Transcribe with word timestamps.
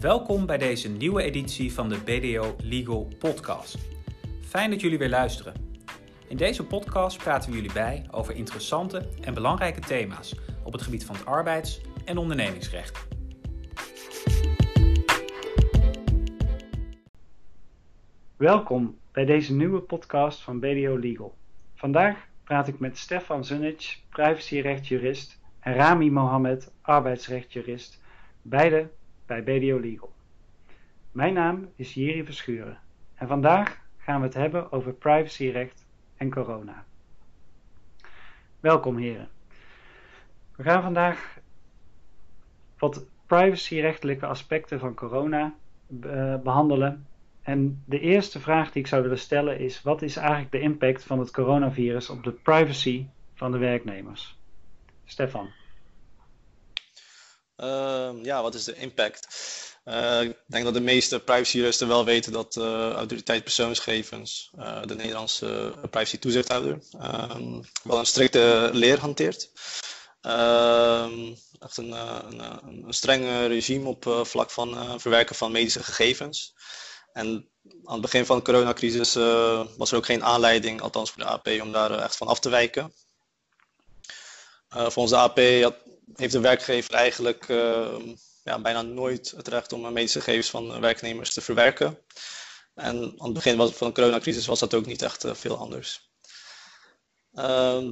Welkom 0.00 0.46
bij 0.46 0.58
deze 0.58 0.90
nieuwe 0.90 1.22
editie 1.22 1.72
van 1.72 1.88
de 1.88 1.98
BDO 2.04 2.56
Legal 2.62 3.08
Podcast. 3.18 3.78
Fijn 4.42 4.70
dat 4.70 4.80
jullie 4.80 4.98
weer 4.98 5.08
luisteren. 5.08 5.54
In 6.28 6.36
deze 6.36 6.66
podcast 6.66 7.18
praten 7.18 7.50
we 7.50 7.56
jullie 7.56 7.72
bij 7.72 8.06
over 8.10 8.34
interessante 8.34 9.08
en 9.20 9.34
belangrijke 9.34 9.80
thema's 9.80 10.34
op 10.64 10.72
het 10.72 10.82
gebied 10.82 11.04
van 11.04 11.14
het 11.14 11.26
arbeids- 11.26 11.80
en 12.04 12.18
ondernemingsrecht. 12.18 13.08
Welkom 18.36 18.98
bij 19.12 19.24
deze 19.24 19.54
nieuwe 19.54 19.80
podcast 19.80 20.42
van 20.42 20.60
BDO 20.60 20.96
Legal. 20.96 21.34
Vandaag 21.74 22.16
praat 22.44 22.68
ik 22.68 22.78
met 22.78 22.98
Stefan 22.98 23.44
Zunic, 23.44 23.98
privacyrechtjurist, 24.08 25.40
en 25.60 25.74
Rami 25.74 26.10
Mohammed, 26.10 26.72
arbeidsrechtjurist, 26.80 28.00
beide 28.42 28.88
bij 29.28 29.42
BDO 29.42 29.78
Legal. 29.78 30.12
Mijn 31.12 31.34
naam 31.34 31.68
is 31.76 31.94
Jiri 31.94 32.24
Verschuren 32.24 32.78
en 33.14 33.28
vandaag 33.28 33.80
gaan 33.96 34.20
we 34.20 34.26
het 34.26 34.34
hebben 34.34 34.72
over 34.72 34.92
privacyrecht 34.92 35.86
en 36.16 36.30
corona. 36.30 36.84
Welkom 38.60 38.96
heren. 38.96 39.28
We 40.56 40.62
gaan 40.62 40.82
vandaag 40.82 41.38
wat 42.78 43.06
privacyrechtelijke 43.26 44.26
aspecten 44.26 44.78
van 44.78 44.94
corona 44.94 45.54
eh, 46.00 46.36
behandelen. 46.36 47.06
En 47.42 47.82
de 47.84 48.00
eerste 48.00 48.40
vraag 48.40 48.72
die 48.72 48.82
ik 48.82 48.88
zou 48.88 49.02
willen 49.02 49.18
stellen 49.18 49.58
is: 49.58 49.82
wat 49.82 50.02
is 50.02 50.16
eigenlijk 50.16 50.52
de 50.52 50.60
impact 50.60 51.04
van 51.04 51.18
het 51.18 51.30
coronavirus 51.30 52.10
op 52.10 52.24
de 52.24 52.32
privacy 52.32 53.06
van 53.34 53.52
de 53.52 53.58
werknemers? 53.58 54.38
Stefan. 55.04 55.48
Uh, 57.60 58.10
ja, 58.22 58.42
wat 58.42 58.54
is 58.54 58.64
de 58.64 58.74
impact? 58.74 59.26
Uh, 59.84 60.22
ik 60.22 60.36
denk 60.46 60.64
dat 60.64 60.74
de 60.74 60.80
meeste 60.80 61.20
privacyristen 61.20 61.88
wel 61.88 62.04
weten 62.04 62.32
dat 62.32 62.52
de 62.52 62.60
uh, 62.60 62.92
autoriteit 62.92 63.42
persoonsgegevens, 63.42 64.50
uh, 64.58 64.82
de 64.82 64.94
Nederlandse 64.94 65.74
privacy 65.90 66.18
toezichthouder, 66.18 66.78
ehm, 67.00 67.62
wel 67.82 67.98
een 67.98 68.06
strikte 68.06 68.70
leer 68.72 68.98
hanteert. 68.98 69.50
Ehm, 70.20 71.34
echt 71.58 71.76
een, 71.76 71.92
een, 71.92 72.40
een 72.86 72.92
streng 72.92 73.24
regime 73.46 73.88
op 73.88 74.20
vlak 74.22 74.50
van 74.50 75.00
verwerken 75.00 75.36
van 75.36 75.52
medische 75.52 75.82
gegevens. 75.82 76.54
En 77.12 77.48
aan 77.84 77.92
het 77.92 78.02
begin 78.02 78.26
van 78.26 78.36
de 78.36 78.42
coronacrisis 78.42 79.14
was 79.76 79.90
er 79.90 79.96
ook 79.96 80.06
geen 80.06 80.24
aanleiding, 80.24 80.80
althans 80.80 81.10
voor 81.10 81.22
de 81.22 81.28
AP, 81.28 81.48
om 81.62 81.72
daar 81.72 81.90
echt 81.90 82.16
van 82.16 82.26
af 82.26 82.40
te 82.40 82.48
wijken. 82.48 82.92
volgens 84.68 85.10
de 85.10 85.16
AP 85.16 85.38
had, 85.62 85.74
heeft 86.14 86.32
de 86.32 86.40
werkgever 86.40 86.94
eigenlijk 86.94 87.48
ehm, 87.48 88.14
ja, 88.44 88.60
bijna 88.60 88.82
nooit 88.82 89.32
het 89.36 89.48
recht 89.48 89.72
om 89.72 89.92
medische 89.92 90.20
gegevens 90.20 90.50
van 90.50 90.80
werknemers 90.80 91.32
te 91.32 91.40
verwerken. 91.40 91.98
En 92.74 93.14
aan 93.18 93.24
het 93.24 93.32
begin 93.32 93.56
van 93.72 93.88
de 93.88 93.94
coronacrisis 93.94 94.46
was 94.46 94.58
dat 94.58 94.74
ook 94.74 94.86
niet 94.86 95.02
echt 95.02 95.24
uh, 95.24 95.34
veel 95.34 95.56
anders. 95.56 96.06
Uh, 97.32 97.90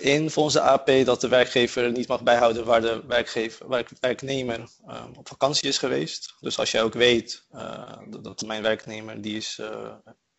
in 0.00 0.30
volgens 0.30 0.54
de 0.54 0.60
AP 0.60 0.90
dat 1.04 1.20
de 1.20 1.28
werkgever 1.28 1.90
niet 1.90 2.08
mag 2.08 2.22
bijhouden 2.22 2.64
waar 2.64 2.80
de 2.80 3.02
werkgever, 3.06 3.68
werk, 3.68 3.90
werknemer 4.00 4.68
uh, 4.88 5.04
op 5.14 5.28
vakantie 5.28 5.68
is 5.68 5.78
geweest. 5.78 6.34
Dus 6.40 6.58
als 6.58 6.70
jij 6.70 6.82
ook 6.82 6.94
weet 6.94 7.46
uh, 7.52 7.98
dat 8.20 8.42
mijn 8.42 8.62
werknemer 8.62 9.20
die 9.20 9.36
is 9.36 9.60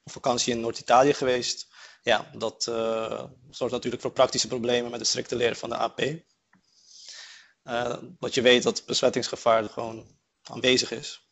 op 0.03 0.11
vakantie 0.11 0.53
in 0.53 0.59
Noord-Italië 0.59 1.13
geweest, 1.13 1.67
ja, 2.01 2.29
dat 2.37 2.63
zorgt 3.49 3.73
natuurlijk 3.73 4.01
voor 4.01 4.11
praktische 4.11 4.47
problemen 4.47 4.91
met 4.91 4.99
de 4.99 5.05
strikte 5.05 5.35
leer 5.35 5.55
van 5.55 5.69
de 5.69 5.77
AP. 5.77 5.99
Dat 8.19 8.33
je 8.33 8.41
weet 8.41 8.63
dat 8.63 8.77
het 8.77 8.87
besmettingsgevaar 8.87 9.63
gewoon 9.63 10.05
aanwezig 10.43 10.91
is. 10.91 11.29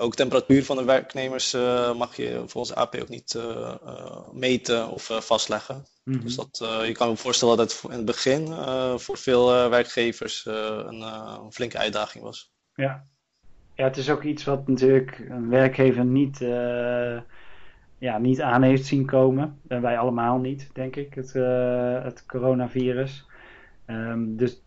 Ook 0.00 0.14
temperatuur 0.14 0.64
van 0.64 0.76
de 0.76 0.84
werknemers 0.84 1.54
uh, 1.54 1.94
mag 1.94 2.16
je 2.16 2.42
volgens 2.46 2.74
AP 2.74 2.94
ook 2.94 3.08
niet 3.08 3.34
uh, 3.34 3.74
meten 4.32 4.88
of 4.88 5.10
vastleggen. 5.20 5.86
Mm 6.04 6.14
-hmm. 6.14 6.22
Dus 6.22 6.36
dat, 6.36 6.58
je 6.86 6.92
kan 6.92 7.08
me 7.08 7.16
voorstellen 7.16 7.56
dat 7.56 7.72
het 7.72 7.90
in 7.90 7.96
het 7.96 8.04
begin 8.04 8.46
voor 8.98 9.18
veel 9.18 9.68
werkgevers 9.70 10.44
een, 10.46 11.00
een, 11.00 11.52
flinke 11.52 11.78
uitdaging 11.78 12.24
was. 12.24 12.52
Ja. 12.74 13.06
ja, 13.74 13.84
het 13.84 13.96
is 13.96 14.10
ook 14.10 14.22
iets 14.22 14.44
wat 14.44 14.68
natuurlijk 14.68 15.18
een 15.28 15.48
werkgever 15.48 16.04
niet, 16.04 16.38
ja, 17.98 18.18
niet 18.18 18.40
aan 18.40 18.62
heeft 18.62 18.86
zien 18.86 19.06
komen. 19.06 19.60
En 19.68 19.82
wij 19.82 19.98
allemaal 19.98 20.38
niet, 20.38 20.70
denk 20.72 20.96
ik, 20.96 21.14
het, 21.14 21.32
het 22.02 22.26
coronavirus. 22.26 23.26
Um, 23.90 24.36
dus 24.36 24.62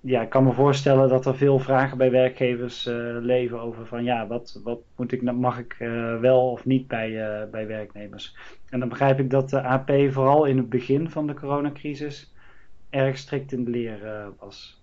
ja, 0.00 0.22
ik 0.22 0.28
kan 0.28 0.44
me 0.44 0.52
voorstellen 0.52 1.08
dat 1.08 1.26
er 1.26 1.36
veel 1.36 1.58
vragen 1.58 1.98
bij 1.98 2.10
werkgevers 2.10 2.86
uh, 2.86 3.16
leven 3.20 3.60
over 3.60 3.86
van 3.86 4.04
ja, 4.04 4.26
wat, 4.26 4.60
wat 4.62 4.80
moet 4.96 5.12
ik, 5.12 5.22
mag 5.22 5.58
ik 5.58 5.76
uh, 5.78 6.20
wel 6.20 6.50
of 6.50 6.64
niet 6.64 6.86
bij, 6.88 7.10
uh, 7.10 7.50
bij 7.50 7.66
werknemers. 7.66 8.36
En 8.68 8.80
dan 8.80 8.88
begrijp 8.88 9.18
ik 9.18 9.30
dat 9.30 9.50
de 9.50 9.62
AP 9.62 9.90
vooral 10.10 10.44
in 10.44 10.56
het 10.56 10.68
begin 10.68 11.10
van 11.10 11.26
de 11.26 11.34
coronacrisis 11.34 12.32
erg 12.90 13.18
strikt 13.18 13.52
in 13.52 13.64
de 13.64 13.70
leer 13.70 14.32
was. 14.38 14.82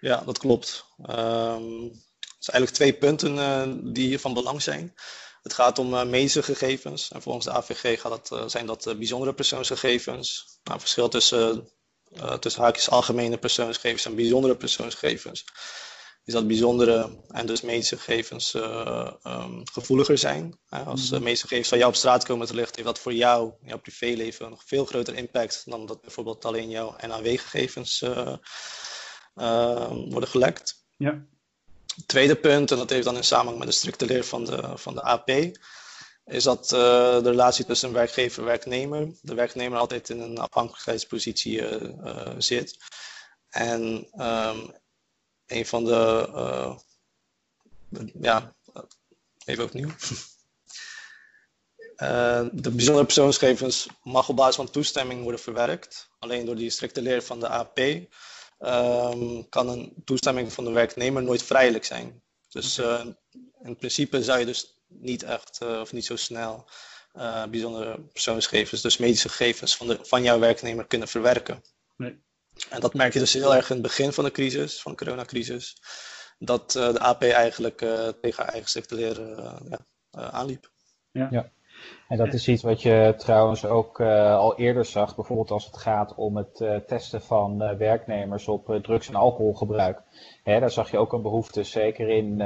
Ja, 0.00 0.22
dat 0.24 0.38
klopt. 0.38 0.94
Um, 1.00 1.82
het 2.20 2.44
zijn 2.44 2.56
eigenlijk 2.56 2.70
twee 2.70 2.92
punten 2.92 3.92
die 3.92 4.06
hier 4.06 4.18
van 4.18 4.34
belang 4.34 4.62
zijn. 4.62 4.94
Het 5.42 5.52
gaat 5.52 5.78
om 5.78 5.90
medische 6.10 6.42
gegevens 6.42 7.10
en 7.12 7.22
volgens 7.22 7.44
de 7.44 7.52
AVG 7.52 8.00
gaat 8.00 8.28
dat, 8.28 8.50
zijn 8.50 8.66
dat 8.66 8.94
bijzondere 8.96 9.34
persoonsgegevens. 9.34 10.58
Nou, 10.64 10.80
verschil 10.80 11.08
tussen 11.08 11.68
uh, 12.12 12.32
tussen 12.34 12.62
haakjes 12.62 12.90
algemene 12.90 13.38
persoonsgegevens 13.38 14.04
en 14.04 14.14
bijzondere 14.14 14.56
persoonsgegevens, 14.56 15.44
is 16.24 16.32
dat 16.32 16.46
bijzondere 16.46 17.20
en 17.28 17.46
dus 17.46 17.60
medische 17.60 17.96
gegevens 17.96 18.54
uh, 18.54 19.12
um, 19.24 19.62
gevoeliger 19.72 20.18
zijn. 20.18 20.58
Uh, 20.70 20.86
als 20.86 21.08
de 21.08 21.20
medische 21.20 21.46
gegevens 21.46 21.68
van 21.68 21.78
jou 21.78 21.90
op 21.90 21.96
straat 21.96 22.24
komen 22.24 22.46
te 22.46 22.54
liggen, 22.54 22.74
heeft 22.74 22.88
dat 22.88 22.98
voor 22.98 23.14
jou, 23.14 23.52
jouw 23.64 23.78
privéleven, 23.78 24.50
nog 24.50 24.62
veel 24.66 24.84
groter 24.84 25.14
impact 25.14 25.62
dan 25.66 25.86
dat 25.86 26.00
bijvoorbeeld 26.00 26.44
alleen 26.44 26.70
jouw 26.70 26.96
NAW-gegevens 27.06 28.04
worden 30.10 30.28
gelekt. 30.28 30.84
Ja. 30.96 31.24
Tweede 32.06 32.36
punt, 32.36 32.70
en 32.70 32.76
dat 32.76 32.90
heeft 32.90 33.04
dan 33.04 33.16
in 33.16 33.24
samenhang 33.24 33.58
met 33.58 33.68
de 33.68 33.74
strikte 33.74 34.06
leer 34.06 34.24
van 34.24 34.44
de, 34.44 34.72
van 34.74 34.94
de 34.94 35.02
AP, 35.02 35.30
is 36.26 36.44
dat 36.44 36.72
uh, 36.72 36.78
de 37.22 37.30
relatie 37.30 37.64
tussen 37.64 37.92
werkgever 37.92 38.38
en 38.38 38.44
werknemer, 38.44 39.08
de 39.22 39.34
werknemer 39.34 39.78
altijd 39.78 40.08
in 40.10 40.20
een 40.20 40.38
afhankelijkheidspositie 40.38 41.60
uh, 41.60 41.82
uh, 42.04 42.32
zit. 42.38 42.76
En 43.48 44.06
um, 44.18 44.74
een 45.46 45.66
van 45.66 45.84
de, 45.84 46.78
ja, 48.20 48.54
even 49.44 49.64
opnieuw. 49.64 49.88
de 52.52 52.70
bijzondere 52.72 53.04
persoonsgegevens 53.04 53.88
mag 54.02 54.28
op 54.28 54.36
basis 54.36 54.56
van 54.56 54.70
toestemming 54.70 55.22
worden 55.22 55.40
verwerkt. 55.40 56.08
Alleen 56.18 56.46
door 56.46 56.56
die 56.56 56.70
strikte 56.70 57.02
leer 57.02 57.22
van 57.22 57.40
de 57.40 57.48
AP 57.48 57.78
um, 58.58 59.48
kan 59.48 59.68
een 59.68 59.92
toestemming 60.04 60.52
van 60.52 60.64
de 60.64 60.70
werknemer 60.70 61.22
nooit 61.22 61.42
vrijelijk 61.42 61.84
zijn. 61.84 62.22
Dus 62.48 62.78
in 63.62 63.76
principe 63.76 64.22
zou 64.22 64.38
je 64.38 64.46
dus 64.46 64.75
niet 64.88 65.22
echt 65.22 65.60
uh, 65.62 65.80
of 65.80 65.92
niet 65.92 66.04
zo 66.04 66.16
snel 66.16 66.68
uh, 67.14 67.44
bijzondere 67.46 68.00
persoonsgegevens, 68.00 68.82
dus 68.82 68.96
medische 68.96 69.28
gegevens 69.28 69.76
van, 69.76 69.86
de, 69.86 69.98
van 70.02 70.22
jouw 70.22 70.38
werknemer 70.38 70.86
kunnen 70.86 71.08
verwerken. 71.08 71.62
Nee. 71.96 72.24
En 72.70 72.80
dat 72.80 72.94
merk 72.94 73.12
je 73.12 73.18
dus 73.18 73.32
heel 73.32 73.54
erg 73.54 73.68
in 73.68 73.74
het 73.74 73.82
begin 73.82 74.12
van 74.12 74.24
de 74.24 74.30
crisis, 74.30 74.80
van 74.82 74.92
de 74.92 75.04
coronacrisis, 75.04 75.76
dat 76.38 76.74
uh, 76.74 76.92
de 76.92 76.98
AP 76.98 77.22
eigenlijk 77.22 77.78
tegen 78.20 78.44
haar 78.44 78.52
eigen 78.52 78.82
ja, 79.68 79.78
aanliep. 80.10 80.70
Ja. 81.10 81.28
ja. 81.30 81.50
En 82.08 82.16
dat 82.16 82.32
is 82.32 82.48
iets 82.48 82.62
wat 82.62 82.82
je 82.82 83.14
trouwens 83.16 83.66
ook 83.66 83.98
uh, 83.98 84.36
al 84.36 84.56
eerder 84.56 84.84
zag, 84.84 85.14
bijvoorbeeld 85.14 85.50
als 85.50 85.66
het 85.66 85.76
gaat 85.76 86.14
om 86.14 86.36
het 86.36 86.60
uh, 86.60 86.76
testen 86.76 87.22
van 87.22 87.62
uh, 87.62 87.72
werknemers 87.72 88.48
op 88.48 88.78
drugs- 88.82 89.08
en 89.08 89.14
alcoholgebruik. 89.14 90.02
Hè, 90.42 90.60
daar 90.60 90.70
zag 90.70 90.90
je 90.90 90.98
ook 90.98 91.12
een 91.12 91.22
behoefte, 91.22 91.62
zeker 91.62 92.08
in, 92.08 92.40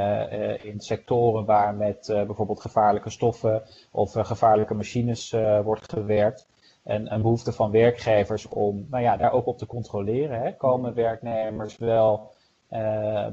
in 0.62 0.81
sectoren 0.81 1.44
waar 1.44 1.75
met 1.75 2.06
bijvoorbeeld 2.06 2.61
gevaarlijke 2.61 3.11
stoffen 3.11 3.62
of 3.91 4.12
gevaarlijke 4.12 4.75
machines 4.75 5.37
wordt 5.64 5.93
gewerkt. 5.93 6.49
En 6.85 7.12
een 7.12 7.23
behoefte 7.23 7.53
van 7.53 7.70
werkgevers 7.70 8.49
om 8.49 8.87
nou 8.91 9.03
ja, 9.03 9.17
daar 9.17 9.32
ook 9.32 9.47
op 9.47 9.59
te 9.59 9.67
controleren. 9.67 10.41
Hè. 10.41 10.56
Komen 10.56 10.94
werknemers 10.94 11.79
wel 11.79 12.31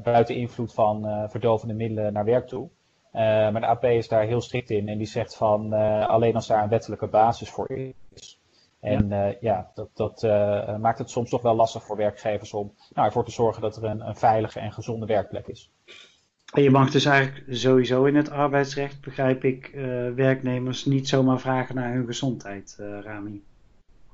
buiten 0.03 0.35
invloed 0.35 0.73
van 0.73 1.29
verdovende 1.29 1.73
middelen 1.73 2.13
naar 2.13 2.25
werk 2.25 2.47
toe? 2.47 2.69
Uh, 3.17 3.23
maar 3.23 3.61
de 3.61 3.67
AP 3.67 3.83
is 3.83 4.07
daar 4.07 4.23
heel 4.23 4.41
strikt 4.41 4.69
in 4.69 4.87
en 4.87 4.97
die 4.97 5.07
zegt 5.07 5.35
van 5.35 5.73
uh, 5.73 6.07
alleen 6.07 6.35
als 6.35 6.47
daar 6.47 6.63
een 6.63 6.69
wettelijke 6.69 7.07
basis 7.07 7.49
voor 7.49 7.69
is. 8.13 8.39
En 8.79 9.09
ja, 9.09 9.27
uh, 9.27 9.41
ja 9.41 9.71
dat, 9.73 9.89
dat 9.93 10.21
maakt 10.79 10.97
het 10.97 11.09
soms 11.09 11.29
toch 11.29 11.41
wel 11.41 11.55
lastig 11.55 11.83
voor 11.83 11.97
werkgevers 11.97 12.53
om 12.53 12.73
nou, 12.93 13.07
ervoor 13.07 13.25
te 13.25 13.31
zorgen 13.31 13.61
dat 13.61 13.77
er 13.77 13.83
een, 13.83 14.07
een 14.07 14.15
veilige 14.15 14.59
en 14.59 14.71
gezonde 14.71 15.05
werkplek 15.05 15.47
is. 15.47 15.71
En 16.53 16.63
je 16.63 16.69
mag 16.69 16.91
dus 16.91 17.05
eigenlijk 17.05 17.45
sowieso 17.57 18.05
in 18.05 18.15
het 18.15 18.29
arbeidsrecht, 18.29 19.01
begrijp 19.01 19.43
ik, 19.43 19.71
werknemers 20.15 20.85
niet 20.85 21.07
zomaar 21.07 21.39
vragen 21.39 21.75
naar 21.75 21.93
hun 21.93 22.05
gezondheid, 22.05 22.77
Rami. 23.03 23.43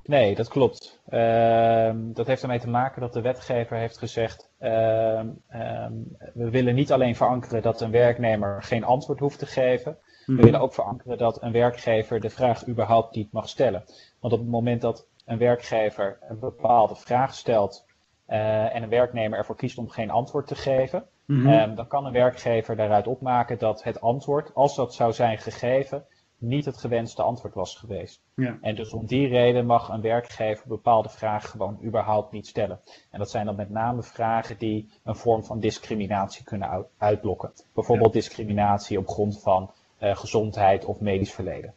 Nee, 0.06 0.34
dat 0.34 0.48
klopt. 0.48 1.00
Ehm, 1.08 2.12
dat 2.12 2.26
heeft 2.26 2.42
ermee 2.42 2.60
te 2.60 2.68
maken 2.68 3.00
dat 3.00 3.12
de 3.12 3.20
wetgever 3.20 3.76
heeft 3.76 3.98
gezegd: 3.98 4.50
ehm, 4.64 5.28
ehm, 5.48 5.92
we 6.34 6.50
willen 6.50 6.74
niet 6.74 6.92
alleen 6.92 7.16
verankeren 7.16 7.62
dat 7.62 7.80
een 7.80 7.90
werknemer 7.90 8.62
geen 8.62 8.84
antwoord 8.84 9.18
hoeft 9.20 9.38
te 9.38 9.46
geven, 9.46 9.98
we 10.26 10.32
Mhm. 10.32 10.42
willen 10.42 10.60
ook 10.60 10.74
verankeren 10.74 11.18
dat 11.18 11.42
een 11.42 11.52
werkgever 11.52 12.20
de 12.20 12.30
vraag 12.30 12.68
überhaupt 12.68 13.14
niet 13.14 13.32
mag 13.32 13.48
stellen. 13.48 13.84
Want 14.20 14.32
op 14.32 14.38
het 14.38 14.48
moment 14.48 14.80
dat 14.80 15.06
een 15.24 15.38
werkgever 15.38 16.18
een 16.28 16.38
bepaalde 16.38 16.94
vraag 16.94 17.34
stelt 17.34 17.84
eh, 18.26 18.74
en 18.74 18.82
een 18.82 18.88
werknemer 18.88 19.38
ervoor 19.38 19.56
kiest 19.56 19.78
om 19.78 19.88
geen 19.88 20.10
antwoord 20.10 20.46
te 20.46 20.54
geven, 20.54 21.04
Mhm. 21.26 21.48
Ehm, 21.48 21.74
dan 21.74 21.86
kan 21.86 22.06
een 22.06 22.12
werkgever 22.12 22.76
daaruit 22.76 23.06
opmaken 23.06 23.58
dat 23.58 23.82
het 23.82 24.00
antwoord, 24.00 24.54
als 24.54 24.76
dat 24.76 24.94
zou 24.94 25.12
zijn 25.12 25.38
gegeven, 25.38 26.04
niet 26.46 26.64
het 26.64 26.76
gewenste 26.76 27.22
antwoord 27.22 27.54
was 27.54 27.76
geweest. 27.76 28.22
Ja. 28.34 28.58
En 28.60 28.74
dus 28.74 28.92
om 28.92 29.06
die 29.06 29.28
reden 29.28 29.66
mag 29.66 29.88
een 29.88 30.00
werkgever 30.00 30.68
bepaalde 30.68 31.08
vragen 31.08 31.48
gewoon 31.48 31.78
überhaupt 31.84 32.32
niet 32.32 32.46
stellen. 32.46 32.80
En 33.10 33.18
dat 33.18 33.30
zijn 33.30 33.46
dan 33.46 33.56
met 33.56 33.70
name 33.70 34.02
vragen 34.02 34.58
die 34.58 34.90
een 35.02 35.16
vorm 35.16 35.44
van 35.44 35.60
discriminatie 35.60 36.44
kunnen 36.44 36.68
uit- 36.68 36.86
uitlokken. 36.98 37.52
Bijvoorbeeld 37.74 38.12
discriminatie 38.12 38.98
op 38.98 39.08
grond 39.08 39.42
van 39.42 39.70
eh, 39.98 40.16
gezondheid 40.16 40.84
of 40.84 41.00
medisch 41.00 41.32
verleden. 41.32 41.74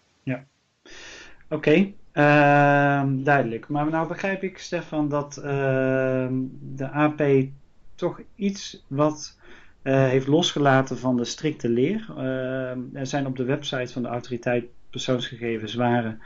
Oké, 1.49 1.91
ehm, 2.11 3.23
duidelijk. 3.23 3.67
Maar 3.67 3.89
nou 3.89 4.07
begrijp 4.07 4.43
ik, 4.43 4.57
Stefan, 4.57 5.09
dat 5.09 5.37
ehm, 5.37 6.33
de 6.61 6.89
AP 6.89 7.21
toch 7.95 8.21
iets 8.35 8.83
wat 8.87 9.37
heeft 9.93 10.27
losgelaten 10.27 10.97
van 10.97 11.17
de 11.17 11.25
strikte 11.25 11.69
leer. 11.69 12.05
Ehm, 12.09 12.79
er 12.93 13.07
zijn 13.07 13.25
op 13.25 13.35
de 13.35 13.43
website 13.43 13.93
van 13.93 14.01
de 14.01 14.07
autoriteit 14.07 14.65
persoonsgegevens 14.89 15.73
waren 15.73 16.21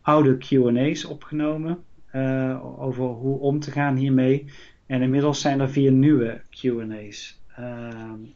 oude 0.00 0.36
Q&A's 0.36 1.04
opgenomen 1.04 1.84
eh, 2.10 2.80
over 2.82 3.04
hoe 3.04 3.38
om 3.38 3.60
te 3.60 3.70
gaan 3.70 3.96
hiermee. 3.96 4.44
En 4.86 5.02
inmiddels 5.02 5.40
zijn 5.40 5.60
er 5.60 5.70
vier 5.70 5.92
nieuwe 5.92 6.40
Q&A's 6.50 7.42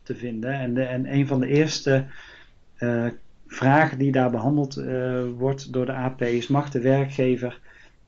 te 0.02 0.14
vinden. 0.14 0.52
En, 0.52 0.88
en 0.88 1.12
een 1.14 1.26
van 1.26 1.40
de 1.40 1.46
eerste 1.46 2.06
eh, 2.76 3.06
vragen 3.46 3.98
die 3.98 4.12
daar 4.12 4.30
behandeld 4.30 4.76
eh, 4.76 5.22
wordt 5.36 5.72
door 5.72 5.86
de 5.86 5.92
AP 5.92 6.22
is: 6.22 6.48
mag 6.48 6.70
de 6.70 6.80
werkgever 6.80 7.60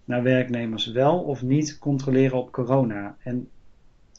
naar 0.05 0.23
werknemers 0.23 0.87
wel 0.87 1.19
of 1.21 1.43
niet 1.43 1.79
controleren 1.79 2.39
op 2.39 2.53
corona? 2.53 3.17
En, 3.23 3.49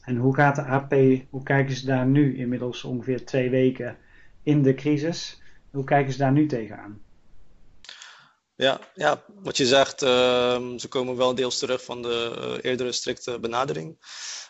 en 0.02 0.16
hoe 0.16 0.34
gaat 0.34 0.56
de 0.56 0.62
AP, 0.62 0.92
hoe 1.30 1.42
kijken 1.42 1.74
ze 1.74 1.86
daar 1.86 2.06
nu 2.06 2.36
inmiddels 2.36 2.84
ongeveer 2.84 3.24
twee 3.24 3.50
weken 3.50 3.98
in 4.42 4.62
de 4.62 4.74
crisis? 4.74 5.42
Hoe 5.70 5.84
kijken 5.84 6.12
ze 6.12 6.18
daar 6.18 6.32
nu 6.32 6.46
tegenaan? 6.46 7.00
Ja, 8.54 8.80
ja, 8.94 9.22
wat 9.34 9.56
je 9.56 9.66
zegt, 9.66 10.02
ehm, 10.02 10.78
ze 10.78 10.88
komen 10.88 11.16
wel 11.16 11.34
deels 11.34 11.58
terug 11.58 11.84
van 11.84 12.02
de 12.02 12.34
eh, 12.36 12.70
eerdere 12.70 12.92
strikte 12.92 13.38
benadering. 13.38 13.98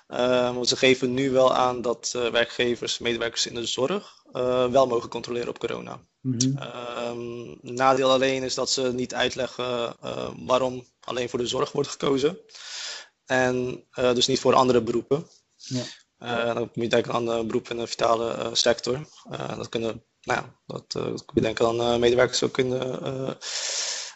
Ehm, 0.07 0.55
want 0.55 0.69
ze 0.69 0.77
geven 0.77 1.15
nu 1.15 1.31
wel 1.31 1.55
aan 1.55 1.83
dat 1.83 2.13
eh, 2.17 2.31
werkgevers, 2.31 2.99
medewerkers 2.99 3.47
in 3.47 3.55
de 3.55 3.67
zorg, 3.67 4.25
eh, 4.33 4.71
wel 4.71 4.87
mogen 4.87 5.09
controleren 5.09 5.49
op 5.49 5.59
corona. 5.59 6.01
Mhm. 6.21 6.57
Ehm, 6.57 7.75
nadeel 7.75 8.11
alleen 8.11 8.43
is 8.43 8.55
dat 8.55 8.71
ze 8.71 8.93
niet 8.93 9.15
uitleggen 9.15 9.97
waarom 10.47 10.87
alleen 11.01 11.29
voor 11.29 11.39
de 11.39 11.47
zorg 11.47 11.73
wordt 11.73 11.89
gekozen. 11.89 12.39
En 13.27 13.87
dus 13.95 14.27
niet 14.27 14.41
voor 14.41 14.55
andere 14.55 14.83
beroepen. 14.83 15.27
Ja. 15.65 15.83
Eh, 16.19 16.55
dan 16.55 16.59
moet 16.59 16.71
je 16.73 16.89
denken 16.89 17.13
aan 17.13 17.47
beroepen 17.47 17.71
in 17.71 17.83
de 17.83 17.87
vitale 17.87 18.37
uh, 18.39 18.49
sector. 18.53 19.07
Uh, 19.33 19.57
dat 19.57 19.69
kunnen, 19.69 20.05
nou 20.23 20.41
ja, 20.41 20.57
dat, 20.67 20.93
dat 20.93 21.25
kun 21.25 21.35
je 21.35 21.41
denken 21.41 21.67
aan 21.67 22.01
medewerkers 22.01 22.43
ook 22.43 22.59
in 22.59 22.71
de, 22.71 23.37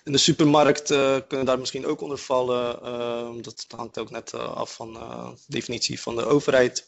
in 0.04 0.12
de 0.12 0.18
supermarkt 0.18 0.86
kunnen 1.26 1.46
daar 1.46 1.58
misschien 1.58 1.86
ook 1.86 2.00
onder 2.00 2.18
vallen. 2.18 3.42
Dat 3.42 3.64
hangt 3.76 3.98
ook 3.98 4.10
net 4.10 4.34
af 4.34 4.74
van 4.74 4.92
de 4.92 5.34
definitie 5.46 6.00
van 6.00 6.16
de 6.16 6.24
overheid. 6.24 6.86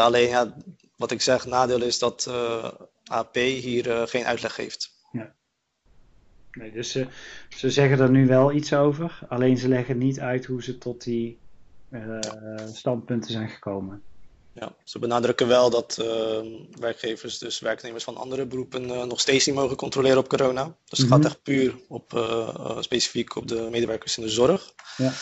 alleen 0.00 0.28
ja, 0.28 0.56
wat 0.96 1.10
ik 1.10 1.22
zeg, 1.22 1.46
nadeel 1.46 1.82
is 1.82 1.98
dat 1.98 2.30
AP 3.04 3.34
hier 3.34 4.08
geen 4.08 4.24
uitleg 4.24 4.54
geeft. 4.54 4.90
Ja. 5.12 5.34
Nee, 6.52 6.72
dus 6.72 6.90
ze, 6.90 7.06
ze 7.56 7.70
zeggen 7.70 7.98
er 7.98 8.10
nu 8.10 8.26
wel 8.26 8.52
iets 8.52 8.72
over, 8.72 9.18
alleen 9.28 9.58
ze 9.58 9.68
leggen 9.68 9.98
niet 9.98 10.20
uit 10.20 10.44
hoe 10.44 10.62
ze 10.62 10.78
tot 10.78 11.04
die 11.04 11.38
standpunten 12.72 13.30
zijn 13.32 13.48
gekomen. 13.48 14.02
Ja, 14.52 14.72
ze 14.84 14.98
benadrukken 14.98 15.48
wel 15.48 15.70
dat 15.70 15.98
uh, 16.00 16.06
werkgevers, 16.80 17.38
dus 17.38 17.58
werknemers 17.60 18.04
van 18.04 18.16
andere 18.16 18.46
beroepen, 18.46 18.82
uh, 18.88 19.02
nog 19.02 19.20
steeds 19.20 19.46
niet 19.46 19.54
mogen 19.54 19.76
controleren 19.76 20.18
op 20.18 20.28
corona. 20.28 20.76
Dus 20.84 20.98
het 20.98 21.08
Mhm. 21.08 21.16
gaat 21.16 21.24
echt 21.24 21.42
puur 21.42 21.74
op, 21.88 22.12
uh, 22.12 22.76
specifiek 22.80 23.36
op 23.36 23.48
de 23.48 23.68
medewerkers 23.70 24.16
in 24.16 24.22
de 24.22 24.28
zorg. 24.30 24.72
Ja. 24.96 25.12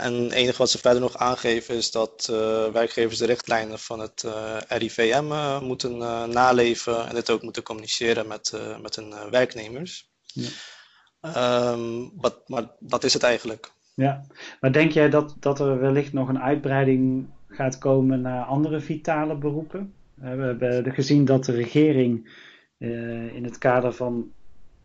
en 0.00 0.14
het 0.14 0.32
enige 0.32 0.58
wat 0.58 0.70
ze 0.70 0.78
verder 0.78 1.00
nog 1.00 1.16
aangeven 1.16 1.74
is 1.74 1.90
dat 1.90 2.26
werkgevers 2.72 3.18
de 3.18 3.26
richtlijnen 3.26 3.78
van 3.78 4.00
het 4.00 4.24
RIVM 4.68 5.24
moeten 5.64 5.96
naleven 6.30 7.08
en 7.08 7.14
dit 7.14 7.30
ook 7.30 7.42
moeten 7.42 7.62
communiceren 7.62 8.26
met, 8.26 8.52
met 8.82 8.96
hun 8.96 9.30
werknemers. 9.30 10.10
Ja. 10.24 11.70
Um, 11.72 12.12
but, 12.20 12.34
maar 12.46 12.70
dat 12.78 13.04
is 13.04 13.12
het 13.12 13.22
eigenlijk. 13.22 13.70
Ja, 14.00 14.24
maar 14.60 14.72
denk 14.72 14.90
jij 14.90 15.10
dat, 15.10 15.36
dat 15.40 15.60
er 15.60 15.80
wellicht 15.80 16.12
nog 16.12 16.28
een 16.28 16.40
uitbreiding 16.40 17.26
gaat 17.48 17.78
komen 17.78 18.20
naar 18.20 18.44
andere 18.44 18.80
vitale 18.80 19.36
beroepen? 19.36 19.92
Uh, 20.22 20.34
we 20.34 20.64
hebben 20.64 20.92
gezien 20.92 21.24
dat 21.24 21.44
de 21.44 21.52
regering 21.52 22.28
uh, 22.78 23.34
in 23.34 23.44
het 23.44 23.58
kader 23.58 23.92
van 23.92 24.32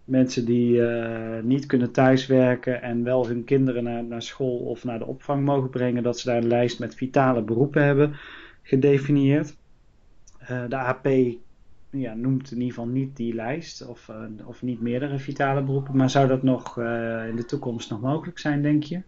mensen 0.03 0.45
die 0.45 0.75
uh, 0.75 1.41
niet 1.41 1.65
kunnen 1.65 1.91
thuiswerken 1.91 2.81
en 2.81 3.03
wel 3.03 3.27
hun 3.27 3.43
kinderen 3.43 3.83
naar, 3.83 4.03
naar 4.03 4.21
school 4.21 4.57
of 4.57 4.83
naar 4.83 4.99
de 4.99 5.05
opvang 5.05 5.45
mogen 5.45 5.69
brengen, 5.69 6.03
dat 6.03 6.19
ze 6.19 6.27
daar 6.27 6.37
een 6.37 6.47
lijst 6.47 6.79
met 6.79 6.95
vitale 6.95 7.41
beroepen 7.41 7.83
hebben 7.83 8.15
gedefinieerd. 8.61 9.57
de 10.67 10.77
AP 10.77 11.07
ja, 11.99 12.13
noemt 12.13 12.51
in 12.51 12.57
ieder 12.57 12.73
geval 12.73 12.89
niet 12.89 13.15
die 13.15 13.33
lijst 13.33 13.87
of, 13.87 14.09
of 14.45 14.61
niet 14.61 14.81
meerdere 14.81 15.19
vitale 15.19 15.61
beroepen, 15.61 15.97
maar 15.97 16.09
zou 16.09 16.27
dat 16.27 16.43
nog 16.43 16.77
in 17.29 17.35
de 17.35 17.45
toekomst 17.47 17.89
nog 17.89 18.01
mogelijk 18.01 18.39
zijn, 18.39 18.61
denk 18.61 18.83
je? 18.83 19.01